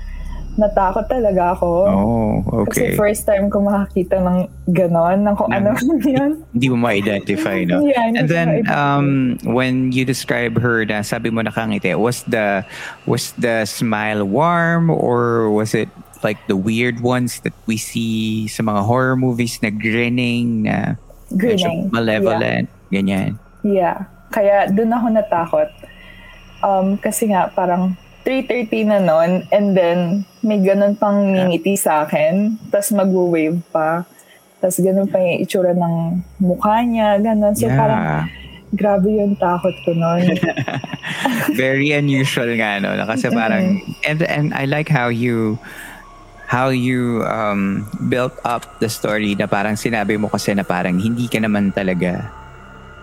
natakot 0.59 1.07
talaga 1.07 1.55
ako. 1.55 1.69
Oh, 1.87 2.31
okay. 2.65 2.91
Kasi 2.91 2.99
first 2.99 3.23
time 3.23 3.47
ko 3.47 3.63
makakita 3.63 4.19
ng 4.19 4.37
ganon, 4.75 5.23
ng 5.23 5.35
kung 5.39 5.51
ano 5.55 5.71
yun. 6.03 6.43
Hindi 6.53 6.67
mo 6.67 6.77
ma-identify, 6.83 7.63
no? 7.63 7.79
yeah, 7.87 8.11
And 8.11 8.27
then, 8.27 8.67
um, 8.67 9.39
when 9.47 9.95
you 9.95 10.03
describe 10.03 10.59
her 10.59 10.83
na 10.83 11.01
sabi 11.01 11.31
mo 11.31 11.41
nakangiti, 11.41 11.95
was 11.95 12.27
the, 12.27 12.67
was 13.07 13.31
the 13.39 13.63
smile 13.63 14.27
warm 14.27 14.91
or 14.91 15.47
was 15.49 15.71
it 15.71 15.87
like 16.23 16.39
the 16.51 16.59
weird 16.59 16.99
ones 16.99 17.39
that 17.47 17.55
we 17.63 17.79
see 17.79 18.47
sa 18.51 18.63
mga 18.63 18.83
horror 18.83 19.15
movies 19.15 19.63
na 19.63 19.71
grinning, 19.71 20.67
na 20.67 20.99
grinning. 21.31 21.87
malevolent, 21.95 22.67
yeah. 22.67 22.99
ganyan? 22.99 23.39
Yeah. 23.65 24.07
Kaya 24.29 24.69
doon 24.69 24.93
ako 24.93 25.05
natakot. 25.09 25.69
Um, 26.61 26.99
kasi 26.99 27.31
nga, 27.31 27.49
parang 27.49 27.95
3.30 28.27 28.91
na 28.91 28.99
nun, 28.99 29.47
and 29.49 29.73
then 29.73 30.27
may 30.43 30.59
ganun 30.59 30.93
pang 30.99 31.33
ngingiti 31.33 31.79
sa 31.79 32.05
akin, 32.05 32.59
tapos 32.69 32.91
mag-wave 32.93 33.57
pa. 33.71 34.05
Tapos 34.59 34.77
ganun 34.83 35.07
pa 35.07 35.17
yung 35.17 35.39
itsura 35.39 35.71
ng 35.71 36.19
mukha 36.43 36.83
niya, 36.83 37.17
ganun. 37.17 37.55
So 37.55 37.71
yeah. 37.71 37.79
parang, 37.79 38.01
grabe 38.75 39.09
yung 39.17 39.33
takot 39.39 39.73
ko 39.81 39.97
nun. 39.97 40.35
Very 41.57 41.95
unusual 41.95 42.53
nga, 42.59 42.77
no? 42.77 42.93
Kasi 43.07 43.33
parang, 43.33 43.81
and, 44.05 44.21
and 44.27 44.53
I 44.53 44.69
like 44.69 44.91
how 44.91 45.09
you, 45.09 45.57
how 46.45 46.69
you 46.69 47.25
um, 47.25 47.87
built 48.11 48.35
up 48.45 48.67
the 48.83 48.89
story 48.91 49.33
na 49.33 49.47
parang 49.47 49.73
sinabi 49.73 50.19
mo 50.21 50.29
kasi 50.29 50.53
na 50.53 50.65
parang 50.67 51.01
hindi 51.01 51.25
ka 51.25 51.41
naman 51.41 51.73
talaga 51.73 52.38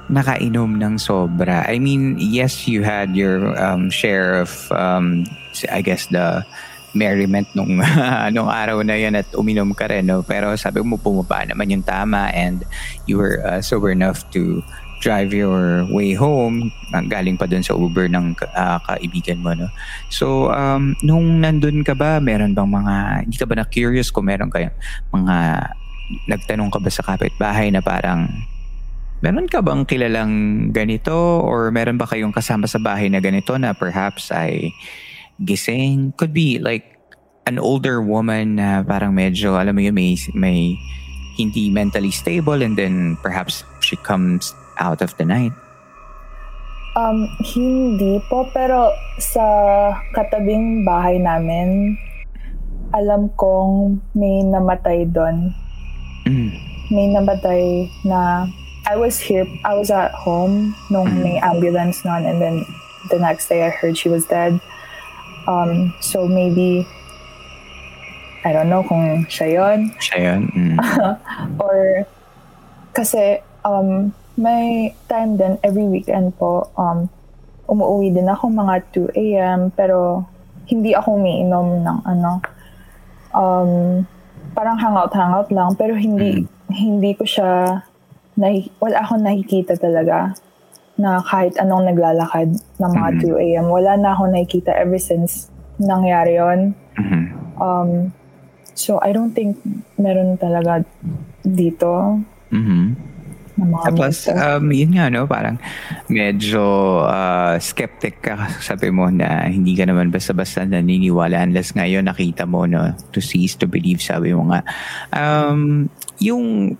nakainom 0.06 0.78
ng 0.78 0.94
sobra. 0.98 1.66
I 1.66 1.78
mean, 1.78 2.16
yes, 2.18 2.68
you 2.68 2.82
had 2.86 3.14
your 3.18 3.54
um, 3.58 3.90
share 3.90 4.38
of, 4.38 4.70
um, 4.70 5.26
I 5.70 5.82
guess, 5.82 6.06
the 6.06 6.46
merriment 6.94 7.50
nung, 7.52 7.82
nung 8.34 8.48
araw 8.48 8.80
na 8.86 8.94
yun 8.96 9.18
at 9.18 9.28
uminom 9.34 9.74
ka 9.76 9.90
rin, 9.90 10.06
no? 10.06 10.22
Pero 10.22 10.54
sabi 10.54 10.80
mo, 10.80 10.96
bumaba 10.96 11.44
naman 11.44 11.68
yung 11.68 11.84
tama 11.84 12.30
and 12.32 12.64
you 13.04 13.18
were 13.18 13.42
uh, 13.44 13.60
sober 13.60 13.90
enough 13.90 14.24
to 14.30 14.62
drive 15.00 15.32
your 15.36 15.84
way 15.92 16.16
home 16.16 16.72
galing 17.12 17.36
pa 17.36 17.44
dun 17.44 17.60
sa 17.60 17.76
Uber 17.76 18.08
ng 18.08 18.32
uh, 18.56 18.80
kaibigan 18.80 19.44
mo 19.44 19.52
no 19.52 19.68
so 20.08 20.48
um 20.56 20.96
nung 21.04 21.44
nandun 21.44 21.84
ka 21.84 21.92
ba 21.92 22.16
meron 22.16 22.56
bang 22.56 22.64
mga 22.64 22.94
hindi 23.28 23.36
ka 23.36 23.44
ba 23.44 23.60
na 23.60 23.68
curious 23.68 24.08
kung 24.08 24.24
meron 24.24 24.48
kayong 24.48 24.72
mga 25.12 25.36
nagtanong 26.30 26.72
ka 26.72 26.80
ba 26.80 26.90
sa 26.90 27.04
kapitbahay 27.04 27.68
na 27.68 27.84
parang 27.84 28.30
Meron 29.24 29.48
ka 29.48 29.64
bang 29.64 29.88
kilalang 29.88 30.34
ganito 30.76 31.40
or 31.40 31.72
meron 31.72 31.96
ba 31.96 32.04
kayong 32.04 32.36
kasama 32.36 32.68
sa 32.68 32.76
bahay 32.76 33.08
na 33.08 33.24
ganito 33.24 33.56
na 33.56 33.72
perhaps 33.72 34.28
ay 34.28 34.76
gising? 35.40 36.12
Could 36.20 36.36
be 36.36 36.60
like 36.60 36.96
an 37.48 37.56
older 37.56 38.04
woman 38.04 38.60
na 38.60 38.84
parang 38.84 39.16
medyo, 39.16 39.56
alam 39.56 39.72
mo 39.72 39.80
yun, 39.80 39.96
may, 39.96 40.20
may 40.36 40.76
hindi 41.40 41.72
mentally 41.72 42.12
stable 42.12 42.60
and 42.60 42.76
then 42.76 43.16
perhaps 43.24 43.64
she 43.80 43.96
comes 44.04 44.52
out 44.76 45.00
of 45.00 45.16
the 45.16 45.24
night. 45.24 45.52
Um, 46.96 47.28
hindi 47.40 48.20
po, 48.28 48.48
pero 48.52 48.88
sa 49.20 49.44
katabing 50.16 50.84
bahay 50.84 51.20
namin, 51.20 51.96
alam 52.96 53.28
kong 53.36 54.00
may 54.16 54.40
namatay 54.44 55.04
doon. 55.08 55.52
Mm. 56.24 56.52
May 56.88 57.06
namatay 57.12 57.92
na 58.08 58.48
I 58.86 58.94
was 58.94 59.18
here, 59.18 59.46
I 59.64 59.74
was 59.74 59.90
at 59.90 60.14
home 60.14 60.74
nung 60.90 61.10
mm-hmm. 61.10 61.22
may 61.22 61.36
ambulance 61.42 62.06
nun 62.06 62.22
and 62.22 62.38
then 62.40 62.62
the 63.10 63.18
next 63.18 63.50
day 63.50 63.66
I 63.66 63.70
heard 63.70 63.98
she 63.98 64.08
was 64.08 64.24
dead. 64.26 64.60
Um, 65.50 65.94
so 66.00 66.26
maybe, 66.26 66.86
I 68.46 68.52
don't 68.54 68.70
know 68.70 68.86
kung 68.86 69.26
siya 69.26 69.58
yun. 69.58 69.90
Siya 69.98 70.18
yun? 70.22 70.42
Mm. 70.54 70.78
or, 71.62 72.06
kasi, 72.94 73.42
um, 73.66 74.14
may 74.38 74.94
time 75.10 75.34
din 75.34 75.58
every 75.66 75.86
weekend 75.86 76.38
po, 76.38 76.70
um, 76.78 77.10
umuwi 77.66 78.14
din 78.14 78.30
ako 78.30 78.54
mga 78.54 78.74
2 78.94 79.18
a.m. 79.18 79.60
pero 79.74 80.26
hindi 80.70 80.94
ako 80.94 81.18
umiinom 81.18 81.82
ng 81.82 81.98
ano, 82.06 82.38
um, 83.34 84.02
parang 84.54 84.78
hangout-hangout 84.78 85.50
lang 85.50 85.74
pero 85.74 85.94
hindi 85.94 86.42
mm. 86.42 86.48
hindi 86.70 87.12
ko 87.14 87.22
siya 87.26 87.82
na, 88.36 88.52
wala 88.78 88.96
akong 89.02 89.24
nakikita 89.24 89.74
talaga 89.80 90.36
na 90.96 91.20
kahit 91.20 91.56
anong 91.60 91.92
naglalakad 91.92 92.56
ng 92.56 92.92
mga 92.92 93.10
mm-hmm. 93.20 93.36
2 93.36 93.44
a.m. 93.44 93.66
Wala 93.68 93.92
na 94.00 94.16
akong 94.16 94.32
nakikita 94.32 94.72
ever 94.76 95.00
since 95.00 95.52
nangyari 95.76 96.40
yon. 96.40 96.72
Mm-hmm. 96.96 97.24
Um, 97.60 98.12
so, 98.72 99.00
I 99.04 99.12
don't 99.12 99.32
think 99.32 99.60
meron 100.00 100.40
talaga 100.40 100.84
dito. 101.44 102.20
Mm-hmm. 102.52 103.16
Plus, 103.96 104.28
um, 104.28 104.68
yun 104.68 104.92
nga, 104.92 105.08
no, 105.08 105.24
parang 105.24 105.56
medyo 106.12 106.60
uh, 107.08 107.56
skeptic 107.56 108.20
ka, 108.20 108.52
sabi 108.60 108.92
mo 108.92 109.08
na 109.08 109.48
hindi 109.48 109.72
ka 109.72 109.88
naman 109.88 110.12
basta-basta 110.12 110.68
naniniwala 110.68 111.40
unless 111.40 111.72
ngayon 111.72 112.04
nakita 112.04 112.44
mo, 112.44 112.68
no, 112.68 112.92
to 113.16 113.24
cease 113.24 113.56
to 113.56 113.64
believe, 113.64 114.04
sabi 114.04 114.36
mo 114.36 114.52
nga. 114.52 114.60
Um, 115.08 115.88
yung 116.20 116.76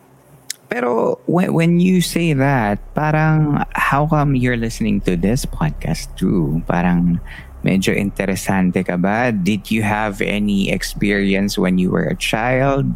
Pero 0.69 1.19
when, 1.27 1.55
when 1.55 1.73
you 1.81 2.01
say 2.01 2.33
that, 2.33 2.79
parang 2.95 3.65
how 3.75 4.07
come 4.07 4.35
you're 4.35 4.59
listening 4.59 5.01
to 5.03 5.17
this 5.17 5.47
podcast 5.47 6.11
too? 6.17 6.63
Parang 6.67 7.21
medyo 7.63 7.95
interesante 7.95 8.87
ka 8.87 8.97
ba? 8.97 9.31
Did 9.33 9.71
you 9.71 9.83
have 9.83 10.21
any 10.21 10.71
experience 10.71 11.59
when 11.59 11.79
you 11.79 11.91
were 11.91 12.07
a 12.07 12.19
child 12.19 12.91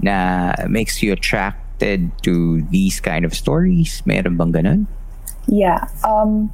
na 0.00 0.52
makes 0.68 1.02
you 1.02 1.12
attract 1.12 1.70
attracted 1.80 2.12
to 2.22 2.62
these 2.68 3.00
kind 3.00 3.24
of 3.24 3.32
stories? 3.32 4.02
Meron 4.04 4.36
bang 4.36 4.52
ganun? 4.52 4.80
Yeah. 5.48 5.88
Um, 6.04 6.52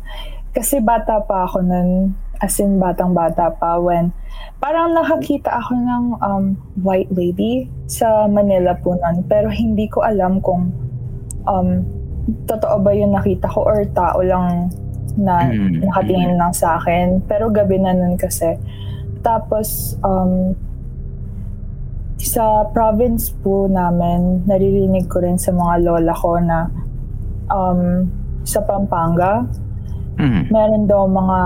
kasi 0.54 0.78
bata 0.80 1.20
pa 1.26 1.50
ako 1.50 1.60
nun, 1.66 2.14
as 2.40 2.60
in 2.60 2.78
batang-bata 2.78 3.54
pa, 3.56 3.80
when 3.80 4.12
parang 4.60 4.92
nakakita 4.96 5.52
ako 5.52 5.72
ng 5.76 6.04
um, 6.20 6.44
white 6.80 7.08
lady 7.12 7.68
sa 7.86 8.28
Manila 8.28 8.76
po 8.76 8.96
nun. 8.96 9.24
Pero 9.28 9.48
hindi 9.52 9.86
ko 9.88 10.04
alam 10.04 10.40
kung 10.40 10.72
um, 11.44 11.68
totoo 12.48 12.80
ba 12.82 12.90
yung 12.96 13.14
nakita 13.14 13.46
ko 13.48 13.64
or 13.64 13.84
tao 13.92 14.18
lang 14.24 14.72
na 15.16 15.48
Mm. 15.48 15.80
nakatingin 15.88 16.34
lang 16.36 16.52
sa 16.52 16.76
akin. 16.76 17.24
Pero 17.24 17.48
gabi 17.48 17.80
na 17.80 17.96
nun 17.96 18.20
kasi. 18.20 18.56
Tapos, 19.24 19.96
um, 20.04 20.52
sa 22.16 22.64
province 22.72 23.32
po 23.44 23.68
namin, 23.68 24.44
naririnig 24.44 25.08
ko 25.08 25.20
rin 25.20 25.36
sa 25.40 25.52
mga 25.52 25.84
lola 25.84 26.12
ko 26.16 26.36
na 26.40 26.68
um, 27.48 28.08
sa 28.42 28.60
Pampanga, 28.64 29.44
Mm. 30.16 30.48
meron 30.48 30.84
daw 30.88 31.04
mga 31.04 31.40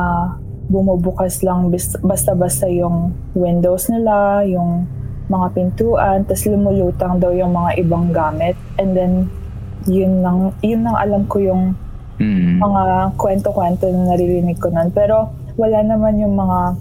bumubukas 0.70 1.42
lang 1.42 1.68
basta-basta 2.00 2.70
yung 2.70 3.10
windows 3.34 3.90
nila, 3.90 4.46
yung 4.46 4.86
mga 5.26 5.46
pintuan, 5.54 6.22
tapos 6.22 6.46
lumulutang 6.46 7.18
daw 7.18 7.34
yung 7.34 7.50
mga 7.50 7.70
ibang 7.82 8.10
gamit. 8.10 8.54
And 8.78 8.94
then, 8.94 9.12
yun 9.84 10.22
lang, 10.22 10.54
yun 10.62 10.86
lang 10.86 10.94
alam 10.94 11.26
ko 11.26 11.42
yung 11.42 11.74
Mm. 12.20 12.60
mga 12.60 13.16
kwento-kwento 13.16 13.88
na 13.88 14.12
naririnig 14.12 14.60
ko 14.60 14.68
nun. 14.68 14.92
Pero 14.92 15.32
wala 15.56 15.80
naman 15.80 16.20
yung 16.20 16.36
mga 16.36 16.76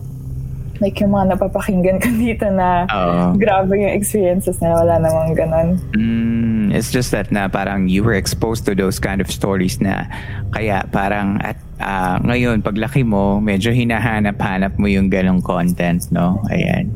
like 0.80 1.00
yung 1.00 1.12
mga 1.12 1.36
napapakinggan 1.36 2.00
ko 2.00 2.08
dito 2.12 2.48
na 2.52 2.84
Oo. 2.88 3.36
grabe 3.36 3.80
yung 3.80 3.96
experiences 3.96 4.60
nila. 4.60 4.84
Wala 4.84 4.96
namang 5.00 5.32
ganun. 5.36 5.70
Mm, 5.96 6.76
it's 6.76 6.92
just 6.92 7.12
that 7.12 7.32
na 7.32 7.48
parang 7.48 7.88
you 7.88 8.04
were 8.04 8.16
exposed 8.16 8.68
to 8.68 8.76
those 8.76 9.00
kind 9.00 9.20
of 9.24 9.28
stories 9.32 9.80
na 9.80 10.08
kaya 10.52 10.84
parang 10.92 11.40
at 11.40 11.56
ah, 11.80 12.20
ngayon 12.22 12.62
paglaki 12.62 13.02
mo 13.08 13.40
medyo 13.40 13.72
hinahanap-hanap 13.72 14.76
mo 14.78 14.86
yung 14.86 15.08
ganong 15.08 15.42
content 15.42 16.06
no? 16.12 16.40
Ayan. 16.52 16.92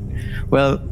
Well 0.52 0.84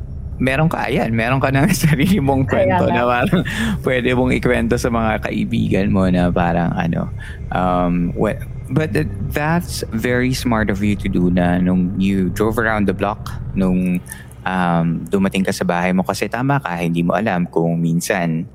meron 0.42 0.74
ka 0.74 0.90
ayan 0.90 1.14
meron 1.14 1.38
ka 1.38 1.54
ng 1.54 1.70
sarili 1.86 2.18
mong 2.18 2.50
kwento 2.50 2.90
na 2.90 3.06
parang 3.06 3.46
pwede 3.86 4.18
mong 4.18 4.34
ikwento 4.34 4.74
sa 4.74 4.90
mga 4.90 5.30
kaibigan 5.30 5.94
mo 5.94 6.10
na 6.10 6.34
parang 6.34 6.74
ano 6.74 7.14
um 7.54 8.10
we- 8.18 8.42
but 8.74 8.90
th- 8.96 9.12
that's 9.30 9.84
very 9.94 10.34
smart 10.34 10.72
of 10.72 10.82
you 10.82 10.96
to 10.96 11.12
do 11.12 11.30
na 11.30 11.60
nung 11.62 11.94
you 12.02 12.32
drove 12.34 12.58
around 12.58 12.90
the 12.90 12.96
block 12.96 13.30
nung 13.54 14.00
um, 14.48 15.06
dumating 15.10 15.46
ka 15.46 15.54
sa 15.54 15.68
bahay 15.68 15.92
mo. 15.94 16.02
Kasi 16.02 16.32
tama 16.32 16.58
ka, 16.62 16.80
hindi 16.80 17.04
mo 17.06 17.14
alam 17.14 17.46
kung 17.50 17.78
minsan 17.78 18.48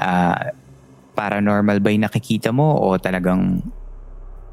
ah, 0.00 0.50
paranormal 1.14 1.78
ba 1.82 1.92
yung 1.92 2.08
nakikita 2.08 2.50
mo 2.50 2.80
o 2.80 2.96
talagang 2.96 3.60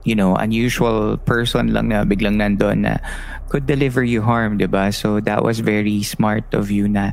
you 0.07 0.15
know, 0.15 0.39
unusual 0.39 1.19
person 1.27 1.75
lang 1.75 1.91
na 1.91 2.07
biglang 2.07 2.39
nandun 2.39 2.87
na 2.87 3.03
could 3.51 3.67
deliver 3.67 4.07
you 4.07 4.23
harm, 4.23 4.55
di 4.55 4.65
ba? 4.65 4.87
So 4.95 5.19
that 5.27 5.43
was 5.43 5.59
very 5.59 5.99
smart 6.07 6.47
of 6.55 6.71
you 6.71 6.87
na 6.87 7.11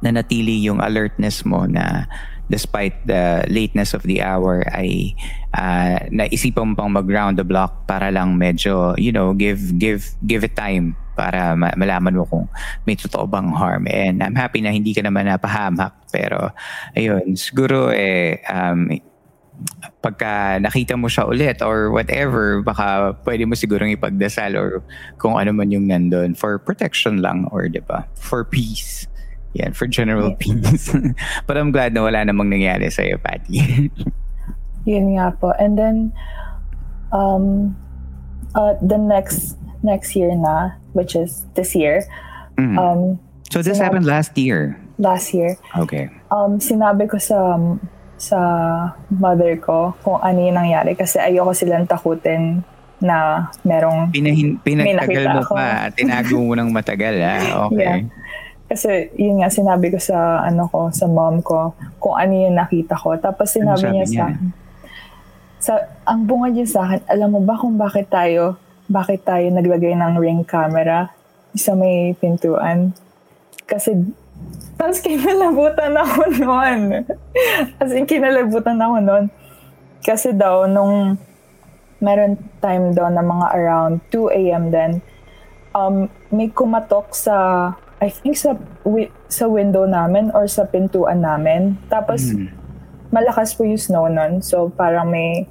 nanatili 0.00 0.64
yung 0.64 0.80
alertness 0.80 1.44
mo 1.44 1.68
na 1.68 2.08
despite 2.50 3.06
the 3.06 3.46
lateness 3.48 3.94
of 3.94 4.02
the 4.02 4.20
hour 4.20 4.66
ay 4.74 5.14
uh, 5.54 6.00
naisipan 6.10 6.74
pang 6.74 6.90
mag 6.90 7.06
round 7.06 7.38
the 7.38 7.46
block 7.46 7.86
para 7.86 8.10
lang 8.10 8.34
medyo 8.34 8.92
you 8.98 9.14
know 9.14 9.32
give 9.32 9.78
give 9.78 10.12
give 10.26 10.42
it 10.42 10.52
time 10.58 10.92
para 11.14 11.54
ma- 11.54 11.72
malaman 11.78 12.18
mo 12.18 12.26
kung 12.26 12.50
may 12.84 12.98
totoo 12.98 13.30
bang 13.30 13.46
harm 13.54 13.86
and 13.88 14.20
I'm 14.20 14.34
happy 14.34 14.60
na 14.60 14.74
hindi 14.74 14.92
ka 14.92 15.06
naman 15.06 15.30
napahamak 15.30 16.10
pero 16.10 16.50
ayun 16.92 17.38
siguro 17.38 17.94
eh 17.94 18.42
um, 18.50 18.90
pagka 20.00 20.58
nakita 20.58 20.94
mo 20.94 21.06
siya 21.06 21.26
ulit 21.26 21.62
or 21.62 21.90
whatever, 21.90 22.60
baka 22.60 23.14
pwede 23.22 23.46
mo 23.46 23.54
sigurong 23.54 23.92
ipagdasal 23.92 24.54
or 24.54 24.82
kung 25.16 25.38
ano 25.38 25.52
man 25.52 25.70
yung 25.70 25.86
nandun 25.86 26.34
for 26.34 26.58
protection 26.58 27.22
lang 27.22 27.46
or 27.50 27.66
'di 27.66 27.82
ba 27.82 28.04
For 28.14 28.42
peace. 28.42 29.06
Yan, 29.52 29.76
for 29.76 29.84
general 29.84 30.32
peace. 30.34 30.88
But 31.46 31.60
I'm 31.60 31.70
glad 31.70 31.92
na 31.92 32.00
wala 32.02 32.24
namang 32.24 32.48
nangyari 32.48 32.88
sa 32.88 33.04
iyo, 33.04 33.20
Patty. 33.20 33.92
Yun 34.88 35.20
nga 35.20 35.28
po. 35.36 35.52
And 35.60 35.76
then, 35.76 35.96
um, 37.12 37.76
uh, 38.56 38.74
the 38.80 38.96
next 38.96 39.60
next 39.84 40.16
year 40.16 40.32
na, 40.32 40.72
which 40.96 41.12
is 41.12 41.44
this 41.54 41.76
year, 41.76 42.00
Mm. 42.56 42.76
um, 42.76 43.00
so 43.48 43.60
this 43.60 43.76
sinabi- 43.76 43.84
happened 43.84 44.06
last 44.06 44.32
year. 44.36 44.76
last 44.96 45.32
year, 45.34 45.56
Okay. 45.76 46.08
um, 46.30 46.56
sinabi 46.56 47.08
ko 47.08 47.16
sa 47.16 47.56
sa 48.22 48.38
mother 49.10 49.58
ko 49.58 49.98
kung 50.00 50.22
ano 50.22 50.38
yung 50.38 50.54
nangyari 50.54 50.94
kasi 50.94 51.18
ayoko 51.18 51.50
silang 51.50 51.90
takutin 51.90 52.62
na 53.02 53.50
merong 53.66 54.14
Pinahin, 54.14 54.62
pinagtagal 54.62 55.26
mo 55.28 55.40
ako. 55.42 55.52
pa, 55.58 55.90
tinago 55.90 56.38
mo 56.38 56.54
ng 56.54 56.70
matagal 56.70 57.18
ah. 57.18 57.42
Okay. 57.66 57.82
Yeah. 57.82 58.00
Kasi 58.70 58.90
yun 59.18 59.42
nga 59.42 59.50
sinabi 59.50 59.90
ko 59.90 59.98
sa 59.98 60.40
ano 60.40 60.64
ko 60.64 60.88
sa 60.88 61.04
mom 61.04 61.42
ko 61.42 61.74
kung 61.98 62.14
ano 62.14 62.32
yung 62.32 62.56
nakita 62.56 62.94
ko 62.94 63.18
tapos 63.18 63.50
Ano 63.52 63.74
sinabi 63.74 63.82
sabi 63.82 63.92
niya 63.92 64.06
sa 64.06 64.12
niya? 64.14 64.24
akin 64.30 64.48
sa 65.58 65.72
ang 66.04 66.20
bunga 66.24 66.48
niya 66.48 66.66
sa 66.66 66.80
akin 66.82 67.00
alam 67.04 67.28
mo 67.28 67.40
ba 67.42 67.54
kung 67.54 67.74
bakit 67.74 68.06
tayo 68.06 68.54
bakit 68.86 69.22
tayo 69.22 69.44
naglagay 69.46 69.92
ng 69.92 70.14
ring 70.16 70.42
camera 70.42 71.10
sa 71.52 71.74
may 71.74 72.14
pintuan 72.16 72.94
kasi 73.64 73.92
tapos 74.82 74.98
kinalabutan 74.98 75.94
ako 75.94 76.20
noon 76.42 77.06
as 77.78 77.94
in 77.94 78.02
kinalabutan 78.02 78.74
ako 78.76 78.98
noon 78.98 79.24
kasi 80.02 80.34
daw 80.34 80.66
nung 80.66 81.14
meron 81.98 82.34
time 82.58 82.90
daw 82.90 83.06
na 83.06 83.22
mga 83.22 83.46
around 83.54 84.02
2 84.10 84.26
a.m. 84.34 84.64
then 84.68 84.98
um, 85.70 86.10
may 86.28 86.50
kumatok 86.50 87.14
sa 87.14 87.70
I 88.02 88.10
think 88.10 88.34
sa 88.34 88.58
wi- 88.82 89.14
sa 89.28 89.46
window 89.46 89.86
namin 89.86 90.34
or 90.34 90.50
sa 90.50 90.66
pintuan 90.66 91.22
namin. 91.22 91.78
Tapos 91.86 92.34
Mm. 92.34 92.50
malakas 93.14 93.54
po 93.54 93.62
yung 93.62 93.78
snow 93.78 94.10
nun. 94.10 94.42
So 94.42 94.66
parang 94.68 95.06
may 95.06 95.46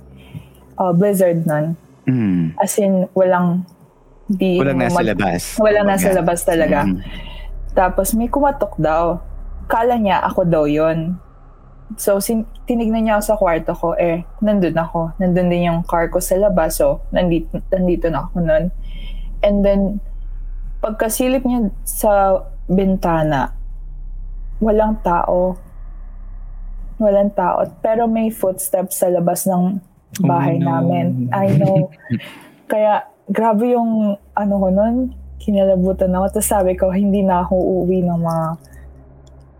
uh, 0.75 0.91
blizzard 0.91 1.47
nun. 1.47 1.79
Mm. 2.03 2.59
As 2.59 2.75
in 2.75 3.07
walang 3.15 3.63
di 4.27 4.59
Walang 4.59 4.83
nasa 4.83 4.99
mag- 4.99 5.07
labas. 5.07 5.41
Walang 5.55 5.87
nasa 5.87 6.11
labas 6.11 6.43
talaga. 6.43 6.83
Mm. 6.83 6.99
Tapos 7.71 8.11
may 8.13 8.27
kumatok 8.27 8.75
daw. 8.75 9.19
Kala 9.65 9.95
niya 9.95 10.19
ako 10.21 10.41
daw 10.43 10.65
yon. 10.65 11.15
So 11.95 12.19
sin- 12.19 12.47
tinignan 12.63 13.03
niya 13.03 13.19
ako 13.19 13.23
sa 13.23 13.35
kwarto 13.35 13.71
ko, 13.71 13.87
eh, 13.95 14.23
nandun 14.39 14.75
ako. 14.75 15.11
Nandun 15.17 15.47
din 15.47 15.67
yung 15.67 15.83
car 15.83 16.07
ko 16.07 16.19
sa 16.19 16.35
labas. 16.35 16.79
So 16.79 17.03
nandito, 17.09 17.59
nandito 17.67 18.07
na 18.07 18.27
ako 18.27 18.37
nun. 18.39 18.71
And 19.41 19.65
then, 19.65 19.81
pagkasilip 20.79 21.41
niya 21.41 21.73
sa 21.81 22.43
bintana, 22.67 23.51
walang 24.57 25.01
tao. 25.01 25.57
Walang 26.95 27.33
tao. 27.33 27.65
Pero 27.81 28.05
may 28.05 28.29
footsteps 28.29 29.01
sa 29.01 29.09
labas 29.09 29.49
ng 29.49 29.81
bahay 30.21 30.59
Oh, 30.59 30.63
no. 30.63 30.67
namin. 30.69 31.07
I 31.33 31.57
know. 31.57 31.89
Kaya, 32.71 33.03
grabe 33.25 33.73
yung 33.73 34.13
ano 34.31 34.53
ko 34.55 34.67
nun, 34.69 34.95
kinalabutan 35.41 36.13
ako. 36.13 36.25
Tapos 36.37 36.47
sabi 36.47 36.77
ko, 36.77 36.93
hindi 36.93 37.25
na 37.25 37.41
ako 37.41 37.57
uuwi 37.57 38.05
ng 38.05 38.19
mga 38.21 38.45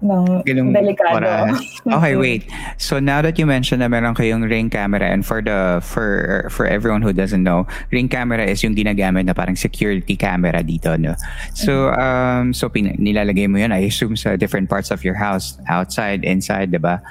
ng 0.02 0.42
Ganung 0.42 0.74
delikado. 0.74 1.22
oras. 1.22 1.62
Okay, 2.02 2.14
wait. 2.18 2.42
So 2.82 2.98
now 2.98 3.22
that 3.22 3.38
you 3.38 3.46
mentioned 3.46 3.86
na 3.86 3.90
meron 3.90 4.18
kayong 4.18 4.50
ring 4.50 4.70
camera 4.70 5.06
and 5.10 5.22
for 5.26 5.42
the 5.42 5.78
for 5.86 6.46
for 6.50 6.66
everyone 6.66 7.06
who 7.06 7.14
doesn't 7.14 7.42
know, 7.46 7.70
ring 7.94 8.10
camera 8.10 8.42
is 8.42 8.66
yung 8.66 8.74
ginagamit 8.74 9.30
na 9.30 9.34
parang 9.38 9.54
security 9.54 10.18
camera 10.18 10.66
dito, 10.66 10.98
no. 10.98 11.14
So 11.54 11.94
um 11.94 12.54
so 12.54 12.70
pin- 12.70 12.98
nilalagay 12.98 13.46
mo 13.46 13.62
'yun 13.62 13.74
I 13.74 13.86
assume 13.86 14.18
sa 14.18 14.38
different 14.38 14.70
parts 14.74 14.90
of 14.90 15.06
your 15.06 15.18
house, 15.18 15.58
outside, 15.70 16.26
inside, 16.26 16.74
'di 16.74 16.82
ba? 16.82 17.02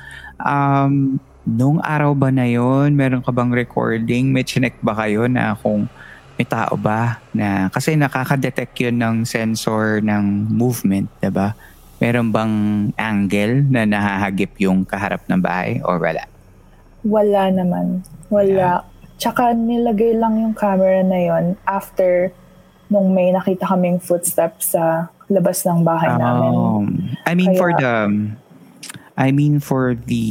Um 0.43 1.23
nung 1.47 1.79
araw 1.87 2.15
ba 2.19 2.35
na 2.35 2.47
'yon, 2.47 2.99
meron 2.99 3.23
ka 3.23 3.31
bang 3.31 3.55
recording? 3.55 4.35
May 4.35 4.43
chinek 4.43 4.75
ba 4.83 4.99
kayo 4.99 5.31
na 5.31 5.55
kung 5.59 5.87
may 6.41 6.49
tao 6.49 6.73
ba 6.81 7.21
na 7.37 7.69
kasi 7.69 8.01
nakaka-detect 8.01 8.73
'yun 8.81 8.97
ng 8.97 9.17
sensor 9.29 10.01
ng 10.01 10.49
movement, 10.49 11.13
'di 11.21 11.29
ba? 11.29 11.53
Meron 12.01 12.33
bang 12.33 12.55
angle 12.97 13.69
na 13.69 13.85
nahahagip 13.85 14.57
yung 14.57 14.89
kaharap 14.89 15.21
ng 15.29 15.37
bahay 15.37 15.85
or 15.85 16.01
wala? 16.01 16.25
Wala 17.05 17.53
naman. 17.53 18.01
Wala. 18.33 18.89
Tsaka 19.21 19.53
nilagay 19.53 20.17
lang 20.17 20.41
yung 20.41 20.57
camera 20.57 21.05
na 21.05 21.21
yon 21.21 21.61
after 21.69 22.33
nung 22.89 23.13
may 23.13 23.29
nakita 23.37 23.69
kaming 23.69 24.01
footsteps 24.01 24.73
sa 24.73 25.13
labas 25.29 25.61
ng 25.69 25.85
bahay 25.85 26.09
namin. 26.17 26.51
Um, 26.57 26.85
I 27.29 27.37
mean 27.37 27.53
for 27.61 27.69
Kaya- 27.77 27.85
the 27.85 27.97
I 29.21 29.29
mean 29.29 29.61
for 29.61 29.93
the 29.93 30.25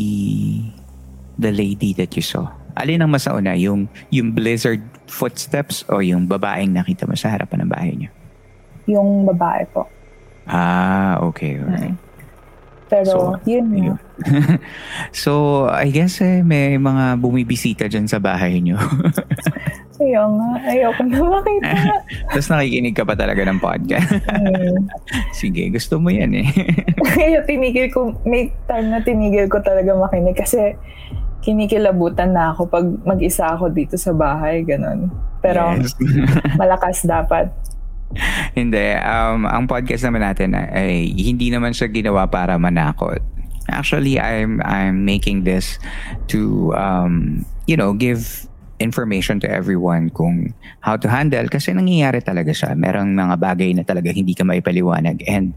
the 1.37 1.53
lady 1.53 1.93
that 2.01 2.17
you 2.17 2.25
saw. 2.25 2.49
Alin 2.73 3.05
ang 3.05 3.13
mas 3.13 3.29
nauna, 3.29 3.53
yung 3.53 3.85
yung 4.09 4.33
blizzard 4.33 4.81
footsteps 5.09 5.83
o 5.89 5.99
yung 5.99 6.29
babaeng 6.29 6.71
nakita 6.71 7.09
mo 7.09 7.17
sa 7.17 7.33
harapan 7.33 7.65
ng 7.65 7.71
bahay 7.71 7.93
niyo? 7.97 8.11
Yung 8.85 9.25
babae 9.25 9.65
po. 9.69 9.89
Ah, 10.49 11.21
okay. 11.21 11.61
Alright. 11.61 11.97
Pero, 12.89 13.09
so, 13.13 13.17
yun 13.45 13.69
nga. 13.69 13.95
so, 15.23 15.31
I 15.69 15.93
guess 15.93 16.17
eh, 16.25 16.41
may 16.41 16.73
mga 16.81 17.21
bumibisita 17.21 17.85
dyan 17.85 18.09
sa 18.09 18.17
bahay 18.17 18.57
nyo. 18.57 18.81
Ayaw 19.99 20.25
nga. 20.31 20.49
Ayoko 20.63 21.01
na 21.05 21.19
makita. 21.21 21.69
Tapos 22.33 22.49
nakikinig 22.49 22.95
ka 22.95 23.03
pa 23.05 23.13
talaga 23.19 23.45
ng 23.45 23.59
podcast. 23.61 24.09
mm. 24.31 24.89
Sige, 25.35 25.69
gusto 25.69 25.99
mo 25.99 26.09
yan 26.09 26.33
eh. 26.39 26.49
Kaya 27.03 27.43
tinigil 27.43 27.91
ko, 27.93 28.15
may 28.23 28.49
time 28.65 28.89
na 28.89 29.03
tinigil 29.03 29.45
ko 29.51 29.59
talaga 29.61 29.93
makinig 29.93 30.39
kasi 30.39 30.73
kinikilabutan 31.39 32.35
na 32.35 32.51
ako 32.51 32.67
pag 32.67 32.85
mag-isa 33.07 33.47
ako 33.55 33.71
dito 33.71 33.95
sa 33.95 34.11
bahay, 34.11 34.63
ganun. 34.67 35.07
Pero 35.39 35.75
yes. 35.79 35.95
malakas 36.61 37.07
dapat. 37.07 37.51
hindi. 38.57 38.97
Um, 38.99 39.45
ang 39.45 39.69
podcast 39.69 40.03
naman 40.09 40.25
natin 40.25 40.57
ay 40.57 41.13
hindi 41.13 41.53
naman 41.53 41.71
siya 41.71 41.87
ginawa 41.87 42.25
para 42.25 42.57
manakot. 42.57 43.21
Actually, 43.69 44.17
I'm 44.17 44.59
I'm 44.65 45.05
making 45.05 45.45
this 45.45 45.77
to 46.33 46.73
um, 46.73 47.45
you 47.69 47.77
know, 47.77 47.93
give 47.93 48.49
information 48.79 49.37
to 49.43 49.47
everyone 49.47 50.09
kung 50.09 50.55
how 50.81 50.95
to 50.95 51.05
handle 51.05 51.45
kasi 51.51 51.69
nangyayari 51.69 52.23
talaga 52.25 52.49
siya. 52.49 52.73
Merong 52.73 53.13
mga 53.13 53.35
bagay 53.37 53.69
na 53.77 53.85
talaga 53.85 54.09
hindi 54.09 54.33
ka 54.33 54.41
maipaliwanag 54.41 55.21
and 55.29 55.53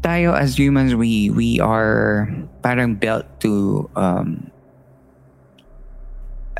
tayo 0.00 0.32
as 0.32 0.56
humans 0.56 0.96
we 0.96 1.28
we 1.32 1.60
are 1.60 2.28
parang 2.64 2.96
built 2.96 3.24
to 3.40 3.84
um, 3.96 4.48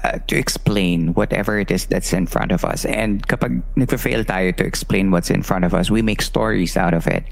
uh, 0.05 0.19
to 0.29 0.37
explain 0.37 1.13
whatever 1.15 1.59
it 1.59 1.71
is 1.71 1.87
that's 1.87 2.13
in 2.13 2.27
front 2.27 2.53
of 2.53 2.65
us. 2.65 2.85
And 2.85 3.27
kapag 3.27 3.63
nagpa-fail 3.77 4.25
tayo 4.25 4.55
to 4.57 4.65
explain 4.65 5.11
what's 5.11 5.31
in 5.31 5.43
front 5.43 5.65
of 5.65 5.75
us, 5.75 5.91
we 5.91 6.03
make 6.03 6.23
stories 6.23 6.77
out 6.77 6.95
of 6.95 7.07
it. 7.07 7.25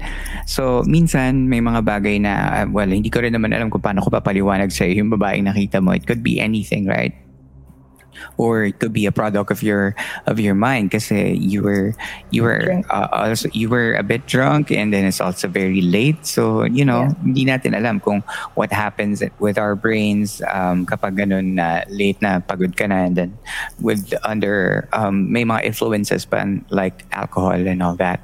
So, 0.45 0.83
minsan, 0.85 1.49
may 1.49 1.61
mga 1.61 1.85
bagay 1.85 2.21
na, 2.21 2.63
uh, 2.63 2.65
well, 2.69 2.89
hindi 2.89 3.09
ko 3.09 3.21
rin 3.21 3.33
naman 3.33 3.53
alam 3.55 3.69
kung 3.69 3.81
paano 3.81 4.01
ko 4.01 4.09
papaliwanag 4.09 4.71
sa'yo 4.73 5.01
yung 5.03 5.11
babaeng 5.13 5.45
nakita 5.45 5.81
mo. 5.81 5.91
It 5.91 6.05
could 6.05 6.23
be 6.23 6.39
anything, 6.39 6.85
right? 6.85 7.13
Or 8.37 8.63
it 8.63 8.79
could 8.79 8.93
be 8.93 9.05
a 9.05 9.11
product 9.11 9.51
of 9.51 9.63
your 9.63 9.95
of 10.25 10.39
your 10.39 10.55
mind 10.55 10.91
kasi 10.91 11.33
you 11.33 11.61
were 11.63 11.93
you 12.31 12.43
were 12.43 12.81
uh, 12.89 13.07
also 13.11 13.49
you 13.53 13.69
were 13.69 13.93
a 13.95 14.03
bit 14.03 14.25
drunk 14.25 14.71
and 14.71 14.93
then 14.93 15.05
it's 15.05 15.21
also 15.21 15.47
very 15.47 15.81
late 15.81 16.25
so 16.25 16.63
you 16.63 16.83
know 16.83 17.07
yeah. 17.07 17.23
hindi 17.23 17.43
natin 17.45 17.71
alam 17.75 17.99
kung 17.99 18.23
what 18.55 18.71
happens 18.71 19.23
with 19.39 19.57
our 19.57 19.75
brains 19.75 20.41
um, 20.51 20.85
kapag 20.85 21.17
ganun 21.17 21.55
na 21.55 21.83
late 21.89 22.19
na 22.21 22.39
pagod 22.39 22.75
ka 22.75 22.87
na 22.87 23.07
and 23.07 23.15
then 23.15 23.31
with 23.81 24.13
under 24.23 24.87
um, 24.93 25.31
may 25.31 25.43
mga 25.43 25.63
influences 25.63 26.25
pa 26.25 26.43
like 26.69 27.03
alcohol 27.11 27.55
and 27.55 27.83
all 27.83 27.95
that 27.95 28.23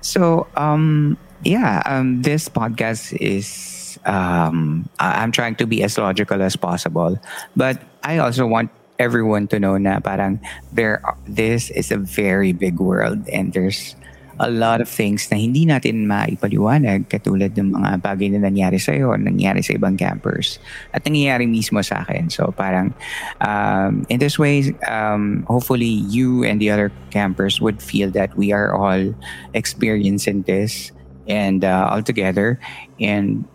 so 0.00 0.46
um 0.54 1.18
yeah 1.42 1.82
um 1.86 2.22
this 2.22 2.48
podcast 2.48 3.10
is 3.18 3.76
um, 4.06 4.88
I'm 4.98 5.32
trying 5.32 5.56
to 5.56 5.66
be 5.66 5.82
as 5.82 5.98
logical 5.98 6.40
as 6.40 6.56
possible. 6.56 7.18
But 7.54 7.82
I 8.02 8.18
also 8.18 8.46
want 8.46 8.70
everyone 8.98 9.46
to 9.48 9.60
know 9.60 9.76
na 9.76 10.00
parang 10.00 10.40
there 10.72 11.02
this 11.28 11.70
is 11.70 11.90
a 11.92 11.98
very 11.98 12.52
big 12.52 12.80
world 12.80 13.28
and 13.28 13.52
there's 13.52 13.96
a 14.38 14.50
lot 14.50 14.80
of 14.80 14.88
things 14.88 15.32
na 15.32 15.40
hindi 15.40 15.64
natin 15.64 16.04
maipaliwanag 16.04 17.08
katulad 17.08 17.56
ng 17.56 17.72
mga 17.72 18.04
bagay 18.04 18.28
na 18.36 18.44
nangyari 18.44 18.76
sa 18.76 18.92
iyo, 18.92 19.16
nangyari 19.16 19.64
sa 19.64 19.72
ibang 19.72 19.96
campers 19.96 20.60
at 20.92 21.00
nangyayari 21.08 21.48
mismo 21.48 21.80
sa 21.80 22.04
akin. 22.04 22.28
So 22.28 22.52
parang 22.52 22.92
um, 23.40 24.04
in 24.12 24.20
this 24.20 24.36
way, 24.36 24.76
um, 24.84 25.44
hopefully 25.48 26.04
you 26.12 26.44
and 26.44 26.60
the 26.60 26.68
other 26.68 26.92
campers 27.08 27.60
would 27.64 27.80
feel 27.80 28.12
that 28.12 28.36
we 28.36 28.52
are 28.52 28.76
all 28.76 29.16
experiencing 29.56 30.44
this 30.44 30.92
and 31.24 31.64
uh, 31.64 31.88
all 31.90 32.04
together 32.04 32.60
and 33.00 33.48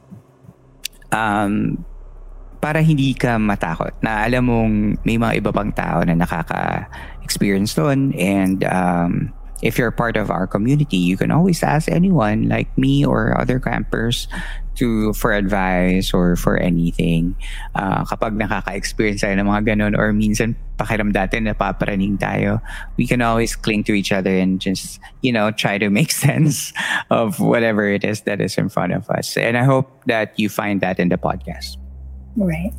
um, 1.13 1.85
para 2.61 2.79
hindi 2.85 3.17
ka 3.17 3.41
matakot 3.41 3.91
na 4.05 4.21
alam 4.21 4.45
mong 4.45 4.73
may 5.01 5.17
mga 5.17 5.41
iba 5.41 5.51
pang 5.51 5.73
tao 5.73 6.05
na 6.05 6.13
nakaka-experience 6.13 7.73
doon 7.73 8.13
and 8.13 8.61
um, 8.69 9.33
if 9.61 9.77
you're 9.77 9.91
part 9.91 10.17
of 10.17 10.29
our 10.29 10.47
community, 10.47 10.97
you 10.97 11.15
can 11.15 11.31
always 11.31 11.63
ask 11.63 11.89
anyone 11.89 12.49
like 12.49 12.69
me 12.77 13.05
or 13.05 13.37
other 13.39 13.59
campers 13.59 14.27
to 14.75 15.13
for 15.13 15.33
advice 15.33 16.13
or 16.13 16.35
for 16.35 16.57
anything. 16.57 17.35
Uh, 17.75 18.03
kapag 18.05 18.33
nakaka-experience 18.33 19.21
tayo 19.21 19.37
ng 19.37 19.45
mga 19.45 19.61
ganun 19.73 19.93
or 19.97 20.13
minsan 20.13 20.55
pakiram 20.77 21.13
dati 21.13 21.37
na 21.37 21.53
paparaning 21.53 22.17
tayo, 22.17 22.57
we 22.97 23.05
can 23.05 23.21
always 23.21 23.55
cling 23.55 23.83
to 23.83 23.93
each 23.93 24.11
other 24.11 24.31
and 24.31 24.59
just, 24.59 24.99
you 25.21 25.31
know, 25.31 25.51
try 25.51 25.77
to 25.77 25.89
make 25.89 26.11
sense 26.25 26.73
of 27.09 27.39
whatever 27.39 27.85
it 27.85 28.03
is 28.03 28.21
that 28.25 28.41
is 28.41 28.57
in 28.57 28.69
front 28.69 28.93
of 28.93 29.09
us. 29.09 29.37
And 29.37 29.57
I 29.57 29.63
hope 29.63 29.89
that 30.05 30.33
you 30.37 30.49
find 30.49 30.81
that 30.81 30.99
in 30.99 31.09
the 31.09 31.17
podcast. 31.17 31.80
Right. 32.35 32.73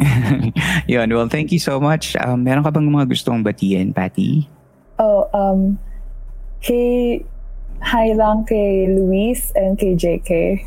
Yun. 0.88 1.12
Well, 1.12 1.28
thank 1.28 1.52
you 1.52 1.58
so 1.58 1.80
much. 1.80 2.16
Um, 2.16 2.44
meron 2.44 2.64
ka 2.64 2.70
bang 2.70 2.88
mga 2.88 3.10
gustong 3.10 3.44
batiin, 3.44 3.94
Patty? 3.94 4.48
Oh, 4.98 5.28
um, 5.32 5.78
kay, 6.60 7.24
hi 7.80 8.12
lang 8.12 8.44
kay 8.44 8.88
Luis 8.88 9.52
and 9.56 9.78
kay 9.78 9.96
JK. 9.96 10.64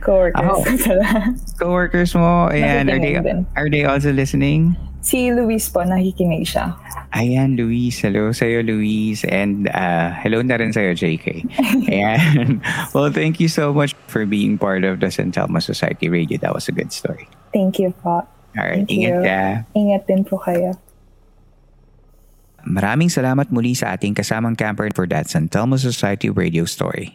Co-workers. 0.00 0.86
Oh, 0.86 0.94
co-workers 1.60 2.14
mo. 2.14 2.52
Ayan. 2.52 2.92
Are 2.92 3.00
they, 3.00 3.14
are 3.56 3.70
they 3.70 3.84
also 3.84 4.12
listening? 4.12 4.76
Si 5.06 5.30
Luis 5.30 5.70
po, 5.70 5.86
nakikinig 5.86 6.50
siya. 6.50 6.74
Ayan, 7.14 7.54
Luis. 7.54 8.02
Hello 8.02 8.34
sa'yo, 8.34 8.66
Luis. 8.66 9.22
And 9.22 9.70
uh, 9.70 10.10
hello 10.18 10.42
na 10.42 10.58
rin 10.58 10.74
sa'yo, 10.74 10.98
JK. 10.98 11.46
Ayan. 11.94 12.58
well, 12.90 13.14
thank 13.14 13.38
you 13.38 13.46
so 13.46 13.70
much 13.70 13.94
for 14.10 14.26
being 14.26 14.58
part 14.58 14.82
of 14.82 14.98
the 14.98 15.06
San 15.14 15.30
Telmo 15.30 15.62
Society 15.62 16.10
Radio. 16.10 16.42
That 16.42 16.58
was 16.58 16.66
a 16.66 16.74
good 16.74 16.90
story. 16.90 17.30
Thank 17.54 17.78
you 17.78 17.94
po. 18.02 18.26
Alright, 18.58 18.82
Thank 18.82 18.98
ingat 18.98 19.14
you. 19.14 19.20
ka. 19.22 19.40
Ingat 19.78 20.02
din 20.10 20.22
po 20.26 20.42
kayo. 20.42 20.74
Maraming 22.66 23.06
salamat 23.06 23.46
muli 23.54 23.78
sa 23.78 23.94
ating 23.94 24.18
kasamang 24.18 24.58
camper 24.58 24.90
for 24.90 25.06
that 25.06 25.30
San 25.30 25.46
Telmo 25.46 25.78
Society 25.78 26.34
radio 26.34 26.66
story. 26.66 27.14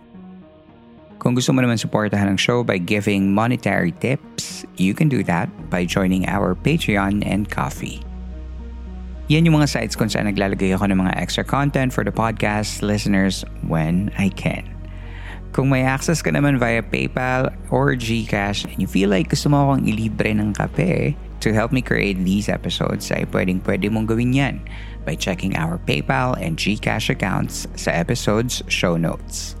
Kung 1.21 1.37
gusto 1.37 1.53
mo 1.53 1.61
naman 1.61 1.77
supportahan 1.77 2.33
ang 2.33 2.41
show 2.41 2.65
by 2.65 2.81
giving 2.81 3.29
monetary 3.29 3.93
tips, 4.01 4.65
you 4.81 4.97
can 4.97 5.05
do 5.05 5.21
that 5.29 5.53
by 5.69 5.85
joining 5.85 6.25
our 6.25 6.57
Patreon 6.57 7.21
and 7.21 7.45
Coffee. 7.45 8.01
Yan 9.29 9.45
yung 9.45 9.61
mga 9.61 9.69
sites 9.69 9.93
kung 9.93 10.09
saan 10.09 10.25
naglalagay 10.25 10.73
ako 10.73 10.89
ng 10.89 10.97
mga 10.97 11.13
extra 11.21 11.45
content 11.45 11.93
for 11.93 12.01
the 12.01 12.09
podcast 12.09 12.81
listeners 12.81 13.45
when 13.69 14.09
I 14.17 14.33
can. 14.33 14.65
Kung 15.53 15.69
may 15.69 15.85
access 15.85 16.25
ka 16.25 16.33
naman 16.33 16.57
via 16.57 16.81
PayPal 16.81 17.53
or 17.69 17.93
GCash 17.93 18.65
and 18.65 18.81
you 18.81 18.89
feel 18.89 19.13
like 19.13 19.29
gusto 19.29 19.53
mo 19.53 19.69
akong 19.69 19.85
ilibre 19.85 20.33
ng 20.33 20.57
kape 20.57 21.13
to 21.37 21.53
help 21.53 21.69
me 21.69 21.85
create 21.85 22.17
these 22.25 22.49
episodes 22.49 23.13
ay 23.13 23.29
pwedeng 23.29 23.61
pwede 23.61 23.93
mong 23.93 24.09
gawin 24.09 24.33
yan 24.33 24.57
by 25.05 25.13
checking 25.13 25.53
our 25.53 25.77
PayPal 25.85 26.33
and 26.41 26.57
GCash 26.57 27.13
accounts 27.13 27.69
sa 27.77 27.93
episode's 27.93 28.65
show 28.73 28.97
notes. 28.97 29.60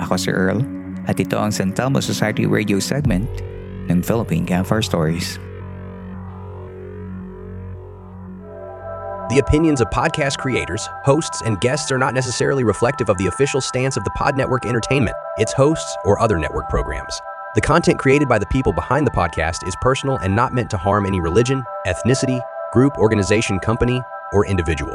ako 0.00 0.16
si 0.16 0.30
Earl 0.30 0.62
at 1.06 1.20
ito 1.20 1.38
ang 1.38 1.54
San 1.54 1.72
Telmo 1.72 2.02
Society 2.02 2.46
Radio 2.46 2.78
segment 2.78 3.28
ng 3.86 4.02
Philippine 4.02 4.44
Campfire 4.44 4.82
Stories. 4.82 5.38
The 9.26 9.42
opinions 9.42 9.80
of 9.80 9.90
podcast 9.90 10.38
creators, 10.38 10.86
hosts, 11.02 11.42
and 11.42 11.58
guests 11.60 11.90
are 11.90 11.98
not 11.98 12.14
necessarily 12.14 12.62
reflective 12.62 13.10
of 13.10 13.18
the 13.18 13.26
official 13.26 13.60
stance 13.60 13.96
of 13.96 14.04
the 14.04 14.14
Pod 14.14 14.36
Network 14.36 14.64
Entertainment, 14.64 15.16
its 15.36 15.52
hosts, 15.52 15.96
or 16.04 16.20
other 16.22 16.38
network 16.38 16.70
programs. 16.70 17.20
The 17.56 17.60
content 17.60 17.98
created 17.98 18.28
by 18.28 18.38
the 18.38 18.46
people 18.46 18.72
behind 18.72 19.04
the 19.04 19.10
podcast 19.18 19.66
is 19.66 19.74
personal 19.82 20.18
and 20.18 20.36
not 20.36 20.54
meant 20.54 20.70
to 20.70 20.78
harm 20.78 21.06
any 21.06 21.18
religion, 21.18 21.64
ethnicity, 21.86 22.38
group, 22.72 22.96
organization, 22.98 23.58
company, 23.58 24.00
or 24.32 24.46
individual. 24.46 24.94